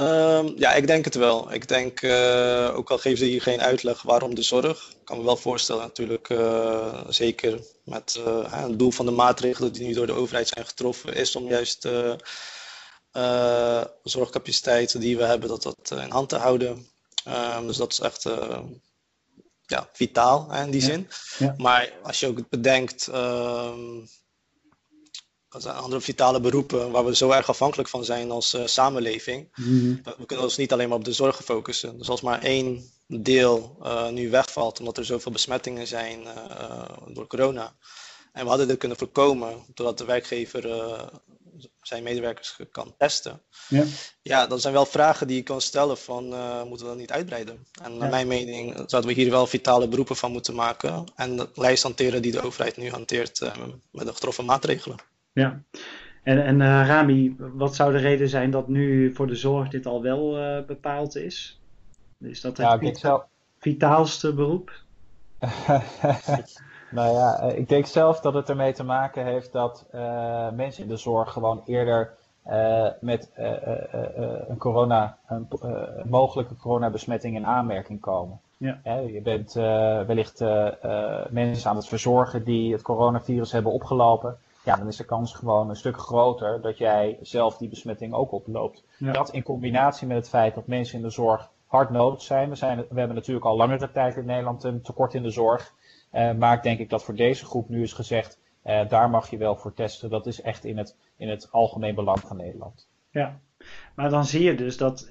Um, 0.00 0.52
ja, 0.56 0.74
ik 0.74 0.86
denk 0.86 1.04
het 1.04 1.14
wel. 1.14 1.52
Ik 1.52 1.68
denk, 1.68 2.02
uh, 2.02 2.72
ook 2.74 2.90
al 2.90 2.98
geven 2.98 3.18
ze 3.18 3.24
hier 3.24 3.42
geen 3.42 3.60
uitleg 3.60 4.02
waarom 4.02 4.34
de 4.34 4.42
zorg. 4.42 4.90
Ik 4.90 5.04
kan 5.04 5.18
me 5.18 5.24
wel 5.24 5.36
voorstellen 5.36 5.82
natuurlijk, 5.82 6.26
zeker 7.08 7.60
met 7.84 8.22
het 8.50 8.78
doel 8.78 8.90
van 8.90 9.06
de 9.06 9.12
maatregelen 9.12 9.72
die 9.72 9.86
nu 9.86 9.92
door 9.92 10.06
de 10.06 10.12
overheid 10.12 10.48
zijn 10.48 10.66
getroffen, 10.66 11.14
is 11.14 11.36
om 11.36 11.48
juist 11.48 11.82
de 11.82 12.16
zorgcapaciteit 14.02 15.00
die 15.00 15.16
we 15.16 15.24
hebben, 15.24 15.48
dat 15.48 15.62
dat 15.62 15.94
in 16.02 16.10
hand 16.10 16.28
te 16.28 16.36
houden. 16.36 16.86
Um, 17.56 17.66
dus 17.66 17.76
dat 17.76 17.92
is 17.92 18.00
echt 18.00 18.24
ja, 19.68 19.88
vitaal 19.92 20.50
hè, 20.50 20.64
in 20.64 20.70
die 20.70 20.80
zin. 20.80 21.08
Maar 21.56 21.92
als 22.02 22.20
je 22.20 22.26
ook 22.26 22.48
bedenkt, 22.48 23.06
um, 23.06 24.08
dat 25.48 25.62
zijn 25.62 25.76
andere 25.76 26.00
vitale 26.00 26.40
beroepen 26.40 26.90
waar 26.90 27.04
we 27.04 27.16
zo 27.16 27.30
erg 27.30 27.48
afhankelijk 27.48 27.88
van 27.88 28.04
zijn 28.04 28.30
als 28.30 28.54
uh, 28.54 28.66
samenleving. 28.66 29.48
Mhm. 29.54 29.94
We 30.18 30.26
kunnen 30.26 30.44
ons 30.44 30.56
niet 30.56 30.72
alleen 30.72 30.88
maar 30.88 30.98
op 30.98 31.04
de 31.04 31.12
zorg 31.12 31.44
focussen. 31.44 31.98
Dus 31.98 32.08
als 32.08 32.20
maar 32.20 32.42
één 32.42 32.90
deel 33.06 33.78
uh, 33.82 34.08
nu 34.08 34.30
wegvalt 34.30 34.78
omdat 34.78 34.98
er 34.98 35.04
zoveel 35.04 35.32
besmettingen 35.32 35.86
zijn 35.86 36.22
uh, 36.22 36.82
door 37.08 37.26
corona. 37.26 37.76
En 38.32 38.42
we 38.42 38.48
hadden 38.48 38.68
dit 38.68 38.78
kunnen 38.78 38.98
voorkomen 38.98 39.64
doordat 39.74 39.98
de 39.98 40.04
werkgever 40.04 40.62
zijn 41.88 42.02
medewerkers 42.02 42.56
kan 42.72 42.94
testen. 42.98 43.42
Ja. 43.68 43.84
Ja, 44.22 44.46
dat 44.46 44.60
zijn 44.60 44.72
wel 44.74 44.86
vragen 44.86 45.26
die 45.26 45.36
je 45.36 45.42
kan 45.42 45.60
stellen 45.60 45.98
van 45.98 46.24
moeten 46.68 46.86
we 46.86 46.92
dat 46.92 46.96
niet 46.96 47.12
uitbreiden? 47.12 47.66
En 47.82 47.92
naar 47.96 48.04
Ja. 48.04 48.10
mijn 48.10 48.26
mening 48.28 48.74
zouden 48.86 49.14
we 49.14 49.20
hier 49.20 49.30
wel 49.30 49.46
vitale 49.46 49.88
beroepen 49.88 50.16
van 50.16 50.32
moeten 50.32 50.54
maken. 50.54 51.04
En 51.16 51.36
de 51.36 51.48
lijst 51.54 51.82
hanteren 51.82 52.22
die 52.22 52.32
de 52.32 52.42
overheid 52.42 52.76
nu 52.76 52.90
hanteert 52.90 53.40
met 53.92 54.06
de 54.06 54.12
getroffen 54.14 54.44
maatregelen. 54.44 54.98
Ja. 55.32 55.62
En, 56.22 56.44
en 56.44 56.60
uh, 56.60 56.86
Rami, 56.86 57.34
wat 57.38 57.74
zou 57.76 57.92
de 57.92 57.98
reden 57.98 58.28
zijn 58.28 58.50
dat 58.50 58.68
nu 58.68 59.14
voor 59.14 59.26
de 59.26 59.34
zorg 59.34 59.68
dit 59.68 59.86
al 59.86 60.02
wel 60.02 60.38
uh, 60.38 60.64
bepaald 60.66 61.16
is? 61.16 61.60
Is 62.20 62.40
dat 62.40 62.56
het 62.56 62.80
Ja, 62.80 62.94
zelf. 62.94 63.24
vitaalste 63.58 64.34
beroep? 64.34 64.72
nou 66.90 67.14
ja, 67.14 67.38
eh, 67.38 67.58
ik 67.58 67.68
denk 67.68 67.86
zelf 67.86 68.20
dat 68.20 68.34
het 68.34 68.48
ermee 68.48 68.72
te 68.72 68.84
maken 68.84 69.24
heeft 69.24 69.52
dat 69.52 69.86
uh, 69.94 70.50
mensen 70.50 70.82
in 70.82 70.88
de 70.88 70.96
zorg 70.96 71.32
gewoon 71.32 71.62
eerder 71.66 72.16
met 73.00 73.30
een, 73.34 74.56
corona, 74.58 75.18
een 75.26 75.48
mogelijke 76.04 76.56
coronabesmetting 76.56 77.36
in 77.36 77.46
aanmerking 77.46 78.00
komen. 78.00 78.40
Ja. 78.56 78.80
je 78.84 79.20
bent 79.22 79.52
wellicht 80.06 80.40
mensen 81.30 81.70
aan 81.70 81.76
het 81.76 81.88
verzorgen 81.88 82.44
die 82.44 82.72
het 82.72 82.82
coronavirus 82.82 83.52
hebben 83.52 83.72
opgelopen 83.72 84.38
ja, 84.68 84.76
dan 84.76 84.86
is 84.86 84.96
de 84.96 85.04
kans 85.04 85.34
gewoon 85.34 85.68
een 85.68 85.76
stuk 85.76 85.98
groter 85.98 86.60
dat 86.60 86.78
jij 86.78 87.18
zelf 87.22 87.56
die 87.56 87.68
besmetting 87.68 88.14
ook 88.14 88.32
oploopt. 88.32 88.84
Ja. 88.96 89.12
Dat 89.12 89.30
in 89.30 89.42
combinatie 89.42 90.06
met 90.06 90.16
het 90.16 90.28
feit 90.28 90.54
dat 90.54 90.66
mensen 90.66 90.96
in 90.96 91.02
de 91.02 91.10
zorg 91.10 91.50
hard 91.66 91.90
nodig 91.90 92.22
zijn. 92.22 92.48
We, 92.48 92.54
zijn, 92.54 92.76
we 92.76 92.98
hebben 92.98 93.16
natuurlijk 93.16 93.46
al 93.46 93.56
langere 93.56 93.92
tijd 93.92 94.16
in 94.16 94.24
Nederland 94.24 94.64
een 94.64 94.82
tekort 94.82 95.14
in 95.14 95.22
de 95.22 95.30
zorg. 95.30 95.72
Uh, 96.12 96.34
maar 96.34 96.56
ik 96.56 96.62
denk 96.62 96.78
ik 96.78 96.90
dat 96.90 97.04
voor 97.04 97.14
deze 97.14 97.44
groep 97.44 97.68
nu 97.68 97.82
is 97.82 97.92
gezegd, 97.92 98.38
uh, 98.66 98.88
daar 98.88 99.10
mag 99.10 99.30
je 99.30 99.36
wel 99.36 99.56
voor 99.56 99.74
testen. 99.74 100.10
Dat 100.10 100.26
is 100.26 100.40
echt 100.40 100.64
in 100.64 100.78
het 100.78 100.96
in 101.16 101.28
het 101.28 101.48
algemeen 101.52 101.94
belang 101.94 102.20
van 102.20 102.36
Nederland. 102.36 102.88
Ja, 103.10 103.40
maar 103.94 104.10
dan 104.10 104.24
zie 104.24 104.42
je 104.42 104.54
dus 104.54 104.76
dat 104.76 105.10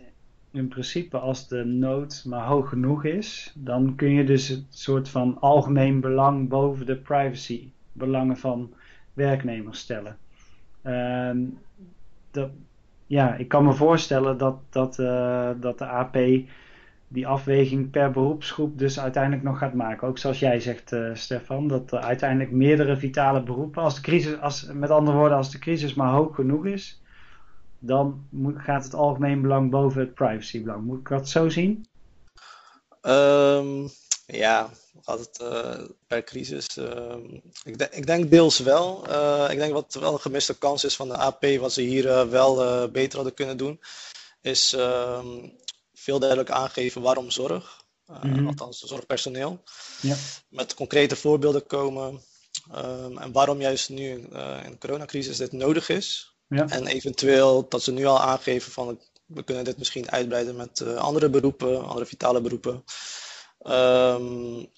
in 0.52 0.68
principe 0.68 1.18
als 1.18 1.48
de 1.48 1.66
nood 1.66 2.24
maar 2.26 2.46
hoog 2.46 2.70
genoeg 2.70 3.04
is, 3.04 3.54
dan 3.56 3.96
kun 3.96 4.10
je 4.10 4.24
dus 4.24 4.48
het 4.48 4.66
soort 4.70 5.10
van 5.10 5.38
algemeen 5.40 6.00
belang 6.00 6.50
boven 6.50 6.86
de 6.86 6.96
privacy 6.96 7.72
belangen 7.92 8.38
van 8.38 8.74
werknemers 9.14 9.80
stellen. 9.80 10.18
Dat, 12.32 12.50
ja, 13.08 13.36
ik 13.36 13.48
kan 13.48 13.66
me 13.66 13.74
voorstellen 13.74 14.38
dat, 14.38 14.58
dat, 14.70 15.00
uh, 15.00 15.50
dat 15.60 15.78
de 15.78 15.86
AP 15.86 16.18
die 17.08 17.28
afweging 17.28 17.90
per 17.90 18.12
beroepsgroep 18.12 18.78
dus 18.78 19.00
uiteindelijk 19.00 19.44
nog 19.44 19.58
gaat 19.58 19.74
maken. 19.74 20.08
Ook 20.08 20.18
zoals 20.18 20.40
jij 20.40 20.60
zegt, 20.60 20.92
uh, 20.92 21.16
Stefan, 21.16 21.68
dat 21.68 21.94
uiteindelijk 21.94 22.52
meerdere 22.52 22.98
vitale 22.98 23.44
beroepen, 23.44 23.84
als 23.84 23.96
de 23.96 24.02
crisis, 24.02 24.40
als, 24.40 24.70
met 24.74 24.90
andere 24.90 25.18
woorden, 25.18 25.38
als 25.38 25.52
de 25.52 25.60
crisis 25.60 25.94
maar 25.94 26.12
hoog 26.12 26.36
genoeg 26.36 26.66
is, 26.66 27.02
dan 27.80 28.28
gaat 28.58 28.84
het 28.84 28.94
algemeen 28.94 29.42
belang 29.42 29.72
boven 29.72 30.02
het 30.02 30.14
privacybelang. 30.14 30.86
Moet 30.86 31.00
ik 31.00 31.10
dat 31.10 31.30
zo 31.30 31.50
zien? 31.50 31.86
Um, 33.02 33.90
ja, 34.26 34.70
het 35.06 35.40
uh, 35.42 35.84
per 36.08 36.24
crisis? 36.24 36.78
Uh, 36.78 37.16
ik, 37.64 37.82
ik, 37.92 38.06
denk 38.06 38.32
deels 38.32 38.60
wel. 38.60 39.10
Uh, 39.10 39.48
ik 39.50 39.58
denk 39.58 39.74
wat 39.74 39.98
wel 40.00 40.14
een 40.14 40.20
gemiste 40.20 40.58
kans 40.58 40.84
is 40.84 40.96
van 40.96 41.08
de 41.08 41.18
AP, 41.18 41.46
wat 41.60 41.74
ze 41.74 41.82
hier 41.82 42.30
wel 42.30 42.88
beter 42.92 43.16
hadden 43.16 43.34
kunnen 43.34 43.58
doen, 43.58 43.80
is 44.42 44.74
ehm, 44.74 45.50
veel 46.08 46.20
duidelijk 46.20 46.52
aangeven 46.52 47.02
waarom 47.02 47.32
zorg, 47.32 47.84
mm 48.06 48.34
-hmm. 48.34 48.48
althans 48.48 48.80
zorgpersoneel, 48.80 49.64
ja. 50.02 50.16
met 50.50 50.74
concrete 50.74 51.16
voorbeelden 51.16 51.66
komen 51.66 52.22
um, 52.76 53.18
en 53.18 53.32
waarom 53.32 53.62
juist 53.62 53.90
nu 53.90 54.10
in 54.66 54.72
de 54.72 54.78
coronacrisis 54.80 55.38
dit 55.38 55.52
nodig 55.52 55.90
is. 55.90 56.36
Ja. 56.48 56.68
En 56.68 56.88
eventueel 56.88 57.66
dat 57.70 57.84
ze 57.84 57.92
nu 57.92 58.06
al 58.06 58.22
aangeven 58.22 58.72
van 58.72 59.00
we 59.26 59.44
kunnen 59.44 59.64
dit 59.64 59.78
misschien 59.78 60.12
uitbreiden 60.12 60.56
met 60.56 60.82
andere 60.82 61.30
beroepen, 61.30 61.88
andere 61.88 62.06
vitale 62.06 62.42
beroepen. 62.42 62.84
Um, 63.68 64.70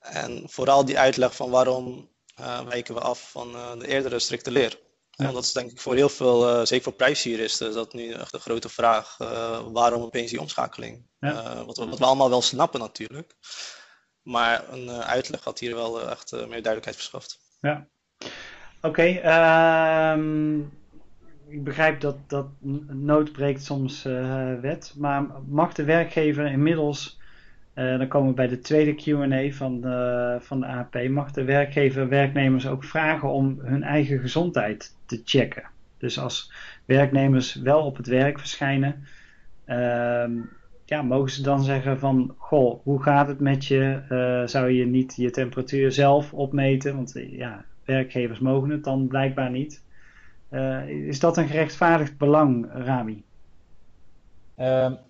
en 0.00 0.44
vooral 0.48 0.84
die 0.84 0.98
uitleg 0.98 1.36
van 1.36 1.50
waarom 1.50 2.08
uh, 2.40 2.60
wijken 2.60 2.94
we 2.94 3.00
af 3.00 3.30
van 3.30 3.54
uh, 3.54 3.78
de 3.78 3.88
eerdere 3.88 4.18
strikte 4.18 4.50
leer. 4.50 4.78
En 5.20 5.32
dat 5.32 5.44
is 5.44 5.52
denk 5.52 5.70
ik 5.70 5.80
voor 5.80 5.94
heel 5.94 6.08
veel, 6.08 6.48
uh, 6.48 6.64
zeker 6.64 6.84
voor 6.84 6.92
prijsjuristen, 6.92 7.68
is 7.68 7.74
dat 7.74 7.92
nu 7.92 8.12
echt 8.12 8.32
de 8.32 8.38
grote 8.38 8.68
vraag. 8.68 9.16
waarom 9.72 10.02
opeens 10.02 10.30
die 10.30 10.40
omschakeling? 10.40 11.06
Ja. 11.18 11.64
Wat, 11.64 11.76
wat, 11.76 11.98
we 11.98 12.04
allemaal 12.04 12.30
wel 12.30 12.42
snappen 12.42 12.80
natuurlijk. 12.80 13.36
Maar 14.22 14.72
een 14.72 14.90
uitleg 14.90 15.44
had 15.44 15.58
hier 15.58 15.74
wel 15.74 16.10
echt 16.10 16.32
meer 16.32 16.48
duidelijkheid 16.48 16.96
verschaft. 16.96 17.38
Ja, 17.60 17.86
oké. 18.80 18.88
Okay, 18.88 20.12
um, 20.12 20.72
ik 21.48 21.64
begrijp 21.64 22.00
dat, 22.00 22.16
dat 22.26 22.46
nood 22.88 23.32
breekt 23.32 23.64
soms 23.64 24.02
wet. 24.60 24.92
Maar 24.96 25.26
mag 25.48 25.72
de 25.72 25.84
werkgever 25.84 26.46
inmiddels 26.46 27.18
dan 27.74 28.08
komen 28.08 28.28
we 28.28 28.34
bij 28.34 28.48
de 28.48 28.58
tweede 28.58 28.94
QA 28.94 29.56
van 29.56 29.80
de, 29.80 30.36
van 30.40 30.60
de 30.60 30.66
AP. 30.66 31.08
Mag 31.08 31.30
de 31.30 31.44
werkgever 31.44 32.08
werknemers 32.08 32.66
ook 32.66 32.84
vragen 32.84 33.28
om 33.28 33.58
hun 33.60 33.82
eigen 33.82 34.20
gezondheid 34.20 34.96
te 35.10 35.22
checken? 35.24 35.70
Dus 35.98 36.18
als 36.18 36.52
werknemers 36.84 37.54
wel 37.54 37.84
op 37.84 37.96
het 37.96 38.06
werk 38.06 38.38
verschijnen, 38.38 39.04
uh, 39.66 40.44
ja, 40.84 41.02
mogen 41.02 41.30
ze 41.30 41.42
dan 41.42 41.62
zeggen 41.62 41.98
van, 41.98 42.34
goh, 42.38 42.84
hoe 42.84 43.02
gaat 43.02 43.28
het 43.28 43.40
met 43.40 43.64
je? 43.64 44.02
Uh, 44.08 44.46
zou 44.46 44.70
je 44.70 44.86
niet 44.86 45.16
je 45.16 45.30
temperatuur 45.30 45.92
zelf 45.92 46.32
opmeten? 46.32 46.96
Want 46.96 47.16
eh, 47.16 47.32
ja, 47.32 47.64
werkgevers 47.84 48.38
mogen 48.38 48.70
het 48.70 48.84
dan 48.84 49.06
blijkbaar 49.06 49.50
niet. 49.50 49.82
is 50.86 51.20
dat 51.20 51.36
een 51.36 51.48
gerechtvaardigd 51.48 52.18
belang, 52.18 52.68
Rami? 52.72 53.24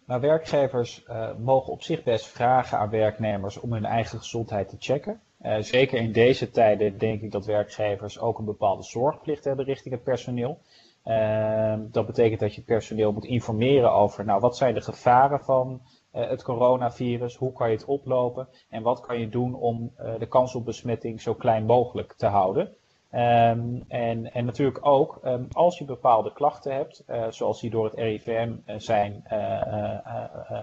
Maar 0.06 0.20
werkgevers 0.20 1.04
mogen 1.38 1.72
op 1.72 1.82
zich 1.82 2.02
best 2.02 2.26
vragen 2.26 2.78
aan 2.78 2.90
werknemers 2.90 3.60
om 3.60 3.72
hun 3.72 3.84
eigen 3.84 4.18
gezondheid 4.18 4.68
te 4.68 4.76
checken. 4.78 5.20
Uh, 5.42 5.56
zeker 5.60 5.98
in 5.98 6.12
deze 6.12 6.50
tijden 6.50 6.98
denk 6.98 7.22
ik 7.22 7.30
dat 7.30 7.46
werkgevers 7.46 8.18
ook 8.18 8.38
een 8.38 8.44
bepaalde 8.44 8.82
zorgplicht 8.82 9.44
hebben 9.44 9.64
richting 9.64 9.94
het 9.94 10.02
personeel. 10.02 10.58
Ehm, 11.04 11.80
dat 11.90 12.06
betekent 12.06 12.40
dat 12.40 12.54
je 12.54 12.62
personeel 12.62 13.12
moet 13.12 13.24
informeren 13.24 13.92
over 13.92 14.24
nou, 14.24 14.40
wat 14.40 14.56
zijn 14.56 14.74
de 14.74 14.80
gevaren 14.80 15.40
van 15.40 15.80
uh, 16.14 16.28
het 16.28 16.42
coronavirus, 16.42 17.36
hoe 17.36 17.52
kan 17.52 17.70
je 17.70 17.76
het 17.76 17.84
oplopen 17.84 18.48
en 18.68 18.82
wat 18.82 19.00
kan 19.00 19.20
je 19.20 19.28
doen 19.28 19.54
om 19.54 19.92
de 20.18 20.26
kans 20.26 20.54
op 20.54 20.64
besmetting 20.64 21.20
zo 21.20 21.34
klein 21.34 21.64
mogelijk 21.64 22.12
te 22.12 22.26
houden. 22.26 22.74
Um, 23.12 23.84
en, 23.88 24.32
en 24.32 24.44
natuurlijk 24.44 24.86
ook 24.86 25.20
um, 25.24 25.46
als 25.52 25.78
je 25.78 25.84
bepaalde 25.84 26.32
klachten 26.32 26.74
hebt, 26.74 27.04
zoals 27.28 27.60
die 27.60 27.70
door 27.70 27.84
het 27.84 27.94
RIVM 27.94 28.52
zijn 28.76 29.22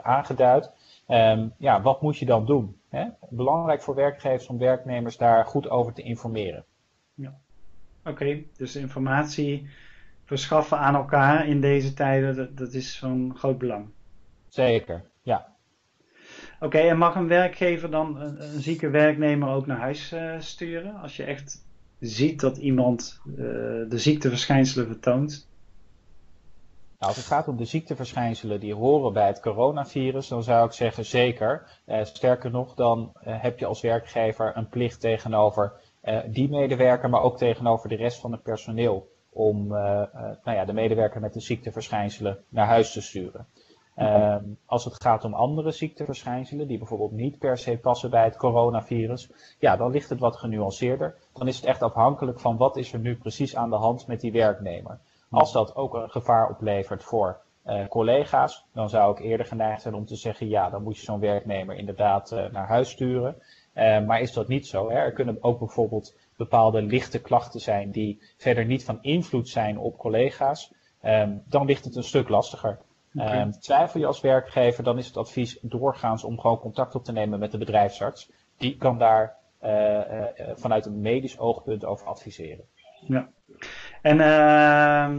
aangeduid, 0.02 0.72
um, 1.08 1.54
ja, 1.58 1.82
wat 1.82 2.02
moet 2.02 2.18
je 2.18 2.26
dan 2.26 2.46
doen? 2.46 2.80
Hè? 2.90 3.06
Belangrijk 3.30 3.82
voor 3.82 3.96
werkgevers 3.96 4.48
om 4.48 4.58
werknemers 4.58 5.18
daar 5.18 5.46
goed 5.46 5.70
over 5.70 5.94
te 5.94 6.02
informeren. 6.02 6.66
Ja. 7.14 7.38
Oké, 8.00 8.10
okay, 8.10 8.48
dus 8.58 8.76
informatie 8.76 9.70
verschaffen 10.26 10.78
aan 10.78 10.96
elkaar 10.96 11.48
in 11.48 11.62
deze 11.62 11.94
tijden, 11.94 12.36
dat, 12.36 12.58
dat 12.58 12.74
is 12.74 13.00
van 13.00 13.34
groot 13.38 13.58
belang. 13.58 13.88
Zeker, 14.48 15.04
ja. 15.22 15.56
Oké, 16.56 16.66
okay, 16.66 16.90
en 16.90 16.98
mag 16.98 17.16
een 17.16 17.28
werkgever 17.28 17.92
dan 17.92 18.22
een, 18.22 18.44
een, 18.44 18.62
zieke 18.62 18.90
werknemer 18.90 19.50
ook 19.50 19.66
naar 19.66 19.80
huis 19.80 20.16
sturen? 20.40 20.96
Als 20.96 21.16
je 21.16 21.24
echt 21.24 21.66
ziet 22.00 22.40
dat 22.40 22.58
iemand 22.58 23.22
uh, 23.26 23.36
de 23.90 23.98
ziekteverschijnselen 23.98 24.88
vertoont? 24.88 25.47
Nou, 27.00 27.12
als 27.12 27.16
het 27.16 27.26
gaat 27.26 27.48
om 27.48 27.58
de 27.58 27.66
ziekteverschijnselen 27.66 28.60
die 28.60 28.74
horen 28.74 29.14
bij 29.14 29.28
het 29.28 29.40
coronavirus, 29.40 30.28
dan 30.28 30.44
zou 30.44 30.66
ik 30.66 30.72
zeggen 30.72 31.06
zeker. 31.06 31.80
Uh, 31.86 32.04
sterker 32.04 32.52
nog, 32.52 32.74
dan 32.74 33.00
uh, 33.00 33.42
heb 33.42 33.60
je 33.60 33.66
als 33.66 33.82
werkgever 33.82 34.58
een 34.58 34.70
plicht 34.70 35.00
tegenover 35.00 35.74
die 36.28 36.50
medewerker, 36.50 37.10
maar 37.10 37.22
ook 37.22 37.38
tegenover 37.38 37.90
de 37.90 37.96
rest 37.96 38.20
van 38.20 38.32
het 38.32 38.44
personeel 38.44 39.08
om 39.30 39.68
nou 39.68 40.38
ja, 40.44 40.66
de 40.66 40.74
medewerker 40.74 41.22
met 41.22 41.34
de 41.34 41.40
ziekteverschijnselen 41.40 42.44
naar 42.50 42.68
huis 42.68 42.92
te 42.92 43.02
sturen. 43.02 43.48
Um, 44.00 44.58
als 44.66 44.86
het 44.86 45.02
gaat 45.02 45.24
om 45.24 45.34
andere 45.34 45.72
ziekteverschijnselen, 45.72 46.68
die 46.68 46.78
bijvoorbeeld 46.78 47.12
niet 47.12 47.40
per 47.40 47.58
se 47.58 47.78
passen 47.78 48.10
bij 48.10 48.24
het 48.24 48.38
coronavirus, 48.38 49.30
ja, 49.60 49.76
dan 49.76 49.92
ligt 49.92 50.10
het 50.10 50.20
wat 50.20 50.38
genuanceerder. 50.38 51.16
Dan 51.34 51.48
is 51.48 51.56
het 51.56 51.66
echt 51.66 51.82
afhankelijk 51.82 52.40
van 52.40 52.58
wat 52.58 52.78
is 52.78 52.94
er 52.94 53.00
nu 53.00 53.18
precies 53.18 53.56
aan 53.56 53.70
de 53.70 53.76
hand 53.76 54.08
met 54.08 54.22
die 54.22 54.32
werknemer. 54.32 55.00
Als 55.30 55.52
dat 55.52 55.76
ook 55.76 55.94
een 55.94 56.10
gevaar 56.10 56.50
oplevert 56.50 57.04
voor 57.04 57.40
uh, 57.66 57.88
collega's, 57.88 58.66
dan 58.74 58.90
zou 58.90 59.12
ik 59.12 59.20
eerder 59.20 59.46
geneigd 59.46 59.82
zijn 59.82 59.94
om 59.94 60.06
te 60.06 60.16
zeggen, 60.16 60.48
ja, 60.48 60.70
dan 60.70 60.84
moet 60.84 60.98
je 60.98 61.04
zo'n 61.04 61.20
werknemer 61.20 61.76
inderdaad 61.76 62.32
uh, 62.32 62.46
naar 62.52 62.68
huis 62.68 62.90
sturen. 62.90 63.36
Uh, 63.76 64.06
maar 64.06 64.22
is 64.22 64.34
dat 64.34 64.48
niet 64.48 64.68
zo? 64.68 64.90
Hè? 64.90 64.96
Er 64.96 65.14
kunnen 65.14 65.38
ook 65.42 65.60
bijvoorbeeld 65.60 66.16
bepaalde 66.36 66.82
lichte 66.82 67.22
klachten 67.22 67.60
zijn 67.60 67.92
die 67.92 68.22
verder 68.38 68.66
niet 68.66 68.86
van 68.86 68.98
invloed 69.02 69.50
zijn 69.50 69.78
op 69.78 69.98
collega's. 69.98 70.74
Um, 71.04 71.44
dan 71.46 71.66
ligt 71.66 71.86
het 71.86 71.96
een 71.96 72.04
stuk 72.04 72.30
lastiger. 72.30 72.80
Okay. 73.16 73.42
Um, 73.42 73.52
twijfel 73.52 74.00
je 74.00 74.06
als 74.06 74.22
werkgever, 74.22 74.84
dan 74.84 74.98
is 74.98 75.08
het 75.08 75.18
advies 75.18 75.60
doorgaans 75.62 76.24
om 76.24 76.40
gewoon 76.40 76.60
contact 76.60 76.96
op 76.96 77.04
te 77.04 77.12
nemen 77.12 77.40
met 77.40 77.52
de 77.52 77.58
bedrijfsarts. 77.58 78.32
Die 78.58 78.78
kan 78.78 78.98
daar 78.98 79.36
vanuit 80.56 80.86
een 80.86 81.02
medisch 81.02 81.40
oogpunt 81.40 81.86
over 81.86 82.08
adviseren. 82.08 82.66
Ja. 83.00 83.30
En 84.02 84.18
uh, 84.18 85.10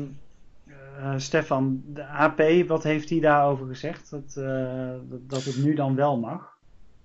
Stefan, 1.16 1.82
de 1.86 2.06
AP, 2.06 2.42
wat 2.66 2.82
heeft 2.82 3.10
hij 3.10 3.20
daarover 3.20 3.66
gezegd? 3.66 4.10
Dat, 4.10 4.34
dat 5.08 5.44
het 5.44 5.56
nu 5.56 5.74
dan 5.74 5.94
wel 5.94 6.16
mag? 6.16 6.56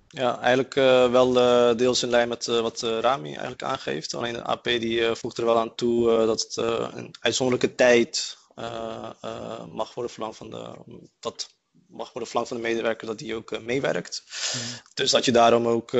Ja, 0.08 0.40
eigenlijk 0.40 0.74
wel 1.10 1.32
deels 1.76 2.02
in 2.02 2.08
lijn 2.08 2.28
met 2.28 2.46
wat 2.46 2.80
Rami 2.80 3.28
eigenlijk 3.28 3.62
aangeeft. 3.62 4.14
Alleen 4.14 4.32
de 4.32 4.42
AP 4.42 4.64
die 4.64 5.14
voegt 5.14 5.38
er 5.38 5.44
wel 5.44 5.58
aan 5.58 5.74
toe 5.74 6.26
dat 6.26 6.40
het 6.40 6.56
een 6.94 7.14
uitzonderlijke 7.20 7.74
tijd 7.74 8.38
mag 9.72 9.94
worden 9.94 10.12
verlangd 10.12 10.36
van 10.36 10.50
de, 10.50 10.70
dat 11.20 11.54
mag 11.88 12.12
worden 12.12 12.26
verlangd 12.26 12.48
van 12.48 12.60
de 12.60 12.68
medewerker 12.68 13.06
dat 13.06 13.18
die 13.18 13.34
ook 13.34 13.60
meewerkt. 13.60 14.22
Mm. 14.54 14.60
Dus 14.94 15.10
dat 15.10 15.24
je 15.24 15.32
daarom 15.32 15.66
ook 15.66 15.92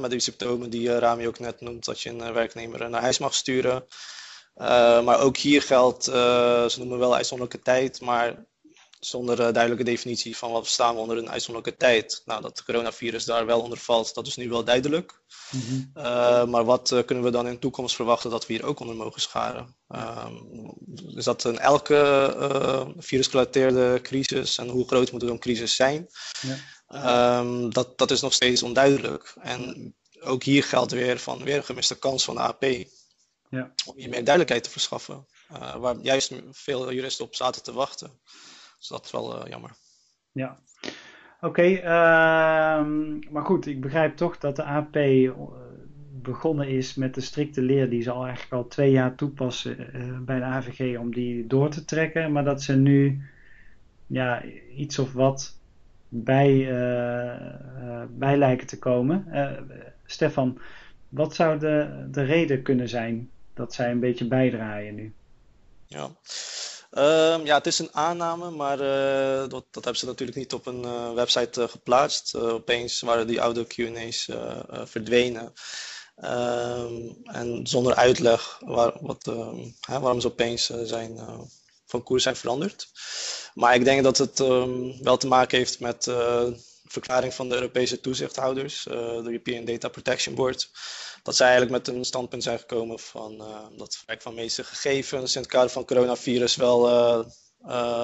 met 0.00 0.10
die 0.10 0.20
symptomen 0.20 0.70
die 0.70 0.98
Rami 0.98 1.26
ook 1.26 1.38
net 1.38 1.60
noemt, 1.60 1.84
dat 1.84 2.00
je 2.00 2.10
een 2.10 2.32
werknemer 2.32 2.90
naar 2.90 3.00
huis 3.00 3.18
mag 3.18 3.34
sturen. 3.34 3.84
Maar 5.04 5.20
ook 5.20 5.36
hier 5.36 5.62
geldt, 5.62 6.04
ze 6.04 6.74
noemen 6.78 6.98
wel 6.98 7.14
uitzonderlijke 7.14 7.62
tijd, 7.62 8.00
maar 8.00 8.44
zonder 9.06 9.36
duidelijke 9.36 9.84
definitie 9.84 10.36
van 10.36 10.52
wat 10.52 10.66
staan 10.66 10.94
we 10.94 11.00
onder 11.00 11.16
een 11.16 11.30
uitzonderlijke 11.30 11.78
tijd. 11.78 12.22
Nou, 12.24 12.42
dat 12.42 12.50
het 12.50 12.64
coronavirus 12.64 13.24
daar 13.24 13.46
wel 13.46 13.60
onder 13.60 13.78
valt, 13.78 14.14
dat 14.14 14.26
is 14.26 14.36
nu 14.36 14.48
wel 14.48 14.64
duidelijk. 14.64 15.22
Mm 15.50 15.60
-hmm. 15.60 15.90
uh, 15.96 16.44
maar 16.44 16.64
wat 16.64 16.90
uh, 16.90 17.04
kunnen 17.04 17.24
we 17.24 17.30
dan 17.30 17.46
in 17.46 17.52
de 17.52 17.58
toekomst 17.58 17.94
verwachten 17.94 18.30
dat 18.30 18.46
we 18.46 18.52
hier 18.52 18.64
ook 18.64 18.80
onder 18.80 18.96
mogen 18.96 19.20
scharen? 19.20 19.76
Uh, 19.88 20.26
is 21.14 21.24
dat 21.24 21.44
in 21.44 21.58
elke 21.58 22.92
virusgerelateerde 22.98 24.00
crisis 24.02 24.58
en 24.58 24.68
hoe 24.68 24.86
groot 24.86 25.12
moet 25.12 25.22
een 25.22 25.38
crisis 25.38 25.76
zijn? 25.76 26.08
Ja. 26.40 26.56
Ehm, 26.88 27.70
dat, 27.70 27.98
dat 27.98 28.10
is 28.10 28.20
nog 28.20 28.32
steeds 28.32 28.62
onduidelijk. 28.62 29.34
En 29.40 29.94
ook 30.20 30.42
hier 30.42 30.64
geldt 30.64 30.92
weer 30.92 31.18
van 31.18 31.44
weer 31.44 31.56
een 31.56 31.64
gemiste 31.64 31.98
kans 31.98 32.24
van 32.24 32.34
de 32.34 32.40
AP. 32.40 32.64
Ja. 33.54 33.72
Om 33.86 33.96
hier 33.96 34.08
meer 34.08 34.24
duidelijkheid 34.24 34.64
te 34.64 34.70
verschaffen. 34.70 35.26
waar 35.78 35.96
juist 35.96 36.34
veel 36.50 36.92
juristen 36.92 37.24
op 37.24 37.34
zaten 37.34 37.62
te 37.62 37.72
wachten. 37.72 38.10
Dus 38.78 38.88
dat 38.88 39.04
is 39.04 39.10
wel 39.10 39.48
jammer. 39.48 39.70
Ja, 40.32 40.58
oké. 41.40 41.62
Ehm, 41.62 43.18
maar 43.32 43.44
goed, 43.44 43.66
ik 43.66 43.80
begrijp 43.80 44.16
toch 44.16 44.38
dat 44.38 44.56
de 44.56 44.64
AP 44.64 44.96
begonnen 46.22 46.68
is 46.68 46.94
met 46.94 47.14
de 47.14 47.20
strikte 47.20 47.62
leer 47.62 47.90
die 47.90 48.02
ze 48.02 48.10
al 48.10 48.24
eigenlijk 48.24 48.52
al 48.52 48.68
twee 48.68 48.90
jaar 48.90 49.14
toepassen 49.14 49.76
bij 50.24 50.38
de 50.38 50.44
AVG 50.44 50.98
om 50.98 51.14
die 51.14 51.46
door 51.46 51.70
te 51.70 51.84
trekken. 51.84 52.32
Maar 52.32 52.44
dat 52.44 52.62
ze 52.62 52.76
nu 52.76 53.22
ja, 54.06 54.42
iets 54.76 54.98
of 54.98 55.12
wat 55.12 55.58
bij, 56.08 56.66
bij 58.10 58.36
lijken 58.36 58.66
te 58.66 58.78
komen. 58.78 59.26
Stefan, 60.04 60.58
wat 61.08 61.34
zou 61.34 61.58
de, 61.58 62.06
de 62.10 62.22
reden 62.22 62.62
kunnen 62.62 62.88
zijn 62.88 63.30
dat 63.54 63.74
zij 63.74 63.90
een 63.90 64.00
beetje 64.00 64.28
bijdraaien 64.28 64.94
nu? 64.94 65.14
Ja. 65.86 66.10
Um, 66.96 67.44
ja, 67.44 67.56
het 67.56 67.66
is 67.66 67.78
een 67.78 67.94
aanname, 67.94 68.50
maar 68.50 68.80
uh, 68.80 69.48
dat, 69.48 69.64
dat, 69.70 69.84
hebben 69.84 69.96
ze 69.96 70.06
natuurlijk 70.06 70.38
niet 70.38 70.52
op 70.52 70.66
een 70.66 70.82
uh, 70.82 71.12
website 71.12 71.60
uh, 71.60 71.68
geplaatst. 71.68 72.36
opeens 72.36 73.00
waren 73.00 73.26
die 73.26 73.40
oude 73.40 73.66
QA's 73.66 74.28
verdwenen. 74.84 75.52
Um, 76.24 77.16
en 77.24 77.66
zonder 77.66 77.94
uitleg 77.94 78.58
waar, 78.64 78.92
wat, 79.00 79.24
hè, 79.80 80.00
waarom 80.00 80.20
ze 80.20 80.26
opeens 80.26 80.70
zijn, 80.82 81.18
van 81.86 82.02
koers 82.02 82.22
zijn 82.22 82.36
veranderd. 82.36 82.88
Maar 83.54 83.74
ik 83.74 83.84
denk 83.84 84.02
dat 84.02 84.18
het 84.18 84.38
wel 85.02 85.16
te 85.16 85.26
maken 85.26 85.58
heeft 85.58 85.80
met 85.80 86.10
verklaring 86.84 87.34
van 87.34 87.48
de 87.48 87.54
Europese 87.54 88.00
toezichthouders, 88.00 88.82
de 88.82 89.22
European 89.24 89.64
Data 89.64 89.88
Protection 89.88 90.34
Board, 90.34 90.70
dat 91.24 91.36
zij 91.36 91.48
eigenlijk 91.48 91.86
met 91.86 91.96
een 91.96 92.04
standpunt 92.04 92.42
zijn 92.42 92.58
gekomen 92.58 92.98
van 92.98 93.32
uh, 93.32 93.46
dat 93.70 93.86
het 93.86 93.96
verwerk 93.96 94.22
van 94.22 94.34
meeste 94.34 94.64
gegevens 94.64 95.34
in 95.34 95.40
het 95.40 95.50
kader 95.50 95.70
van 95.70 95.84
coronavirus 95.84 96.56
wel 96.56 96.88
uh, 96.88 97.26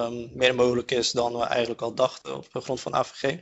um, 0.05 0.29
meer 0.33 0.55
mogelijk 0.55 0.91
is 0.91 1.11
dan 1.11 1.37
we 1.37 1.43
eigenlijk 1.43 1.81
al 1.81 1.93
dachten 1.93 2.35
op 2.35 2.47
grond 2.51 2.81
van 2.81 2.95
AVG. 2.95 3.37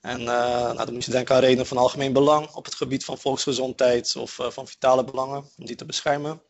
En 0.00 0.22
nou, 0.22 0.76
dan 0.76 0.92
moet 0.92 1.04
je 1.04 1.10
denken 1.10 1.34
aan 1.34 1.40
redenen 1.40 1.66
van 1.66 1.76
algemeen 1.76 2.12
belang 2.12 2.50
op 2.54 2.64
het 2.64 2.74
gebied 2.74 3.04
van 3.04 3.18
volksgezondheid 3.18 4.16
of 4.16 4.38
van 4.40 4.68
vitale 4.68 5.04
belangen, 5.04 5.50
om 5.58 5.66
die 5.66 5.76
te 5.76 5.84
beschermen. 5.84 6.42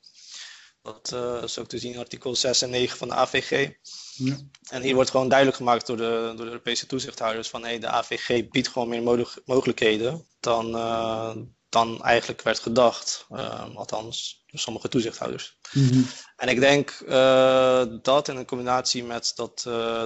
Dat 0.83 1.15
is 1.43 1.59
ook 1.59 1.67
te 1.67 1.79
zien 1.79 1.93
in 1.93 1.99
artikel 1.99 2.37
6 2.37 2.63
en 2.63 2.71
9 2.71 2.99
van 2.99 3.09
de 3.09 3.15
AVG. 3.15 3.71
Ja. 4.15 4.37
En 4.69 4.83
hier 4.83 4.95
wordt 4.95 5.11
gewoon 5.11 5.29
duidelijk 5.29 5.59
gemaakt 5.59 5.87
door 5.87 5.97
de, 5.97 6.33
door 6.37 6.45
de 6.45 6.51
Europese 6.51 6.87
toezichthouders 6.87 7.49
van 7.49 7.65
hey, 7.65 7.79
de 7.79 7.89
AVG 7.89 8.49
biedt 8.49 8.69
gewoon 8.69 8.89
meer 8.89 9.29
mogelijkheden 9.45 10.27
dan, 10.41 10.77
uh, 10.77 11.35
dan 11.75 12.03
eigenlijk 12.03 12.43
werd 12.43 12.59
gedacht. 12.59 13.27
Uh, 13.31 13.75
althans, 13.75 14.45
door 14.47 14.61
sommige 14.61 14.89
toezichthouders. 14.89 15.59
Mm 15.73 15.89
-hmm. 15.89 16.07
En 16.37 16.49
ik 16.49 16.61
denk 16.61 17.01
uh, 17.09 17.85
dat 18.03 18.29
in 18.29 18.45
combinatie 18.45 19.05
met 19.05 19.33
dat, 19.35 19.59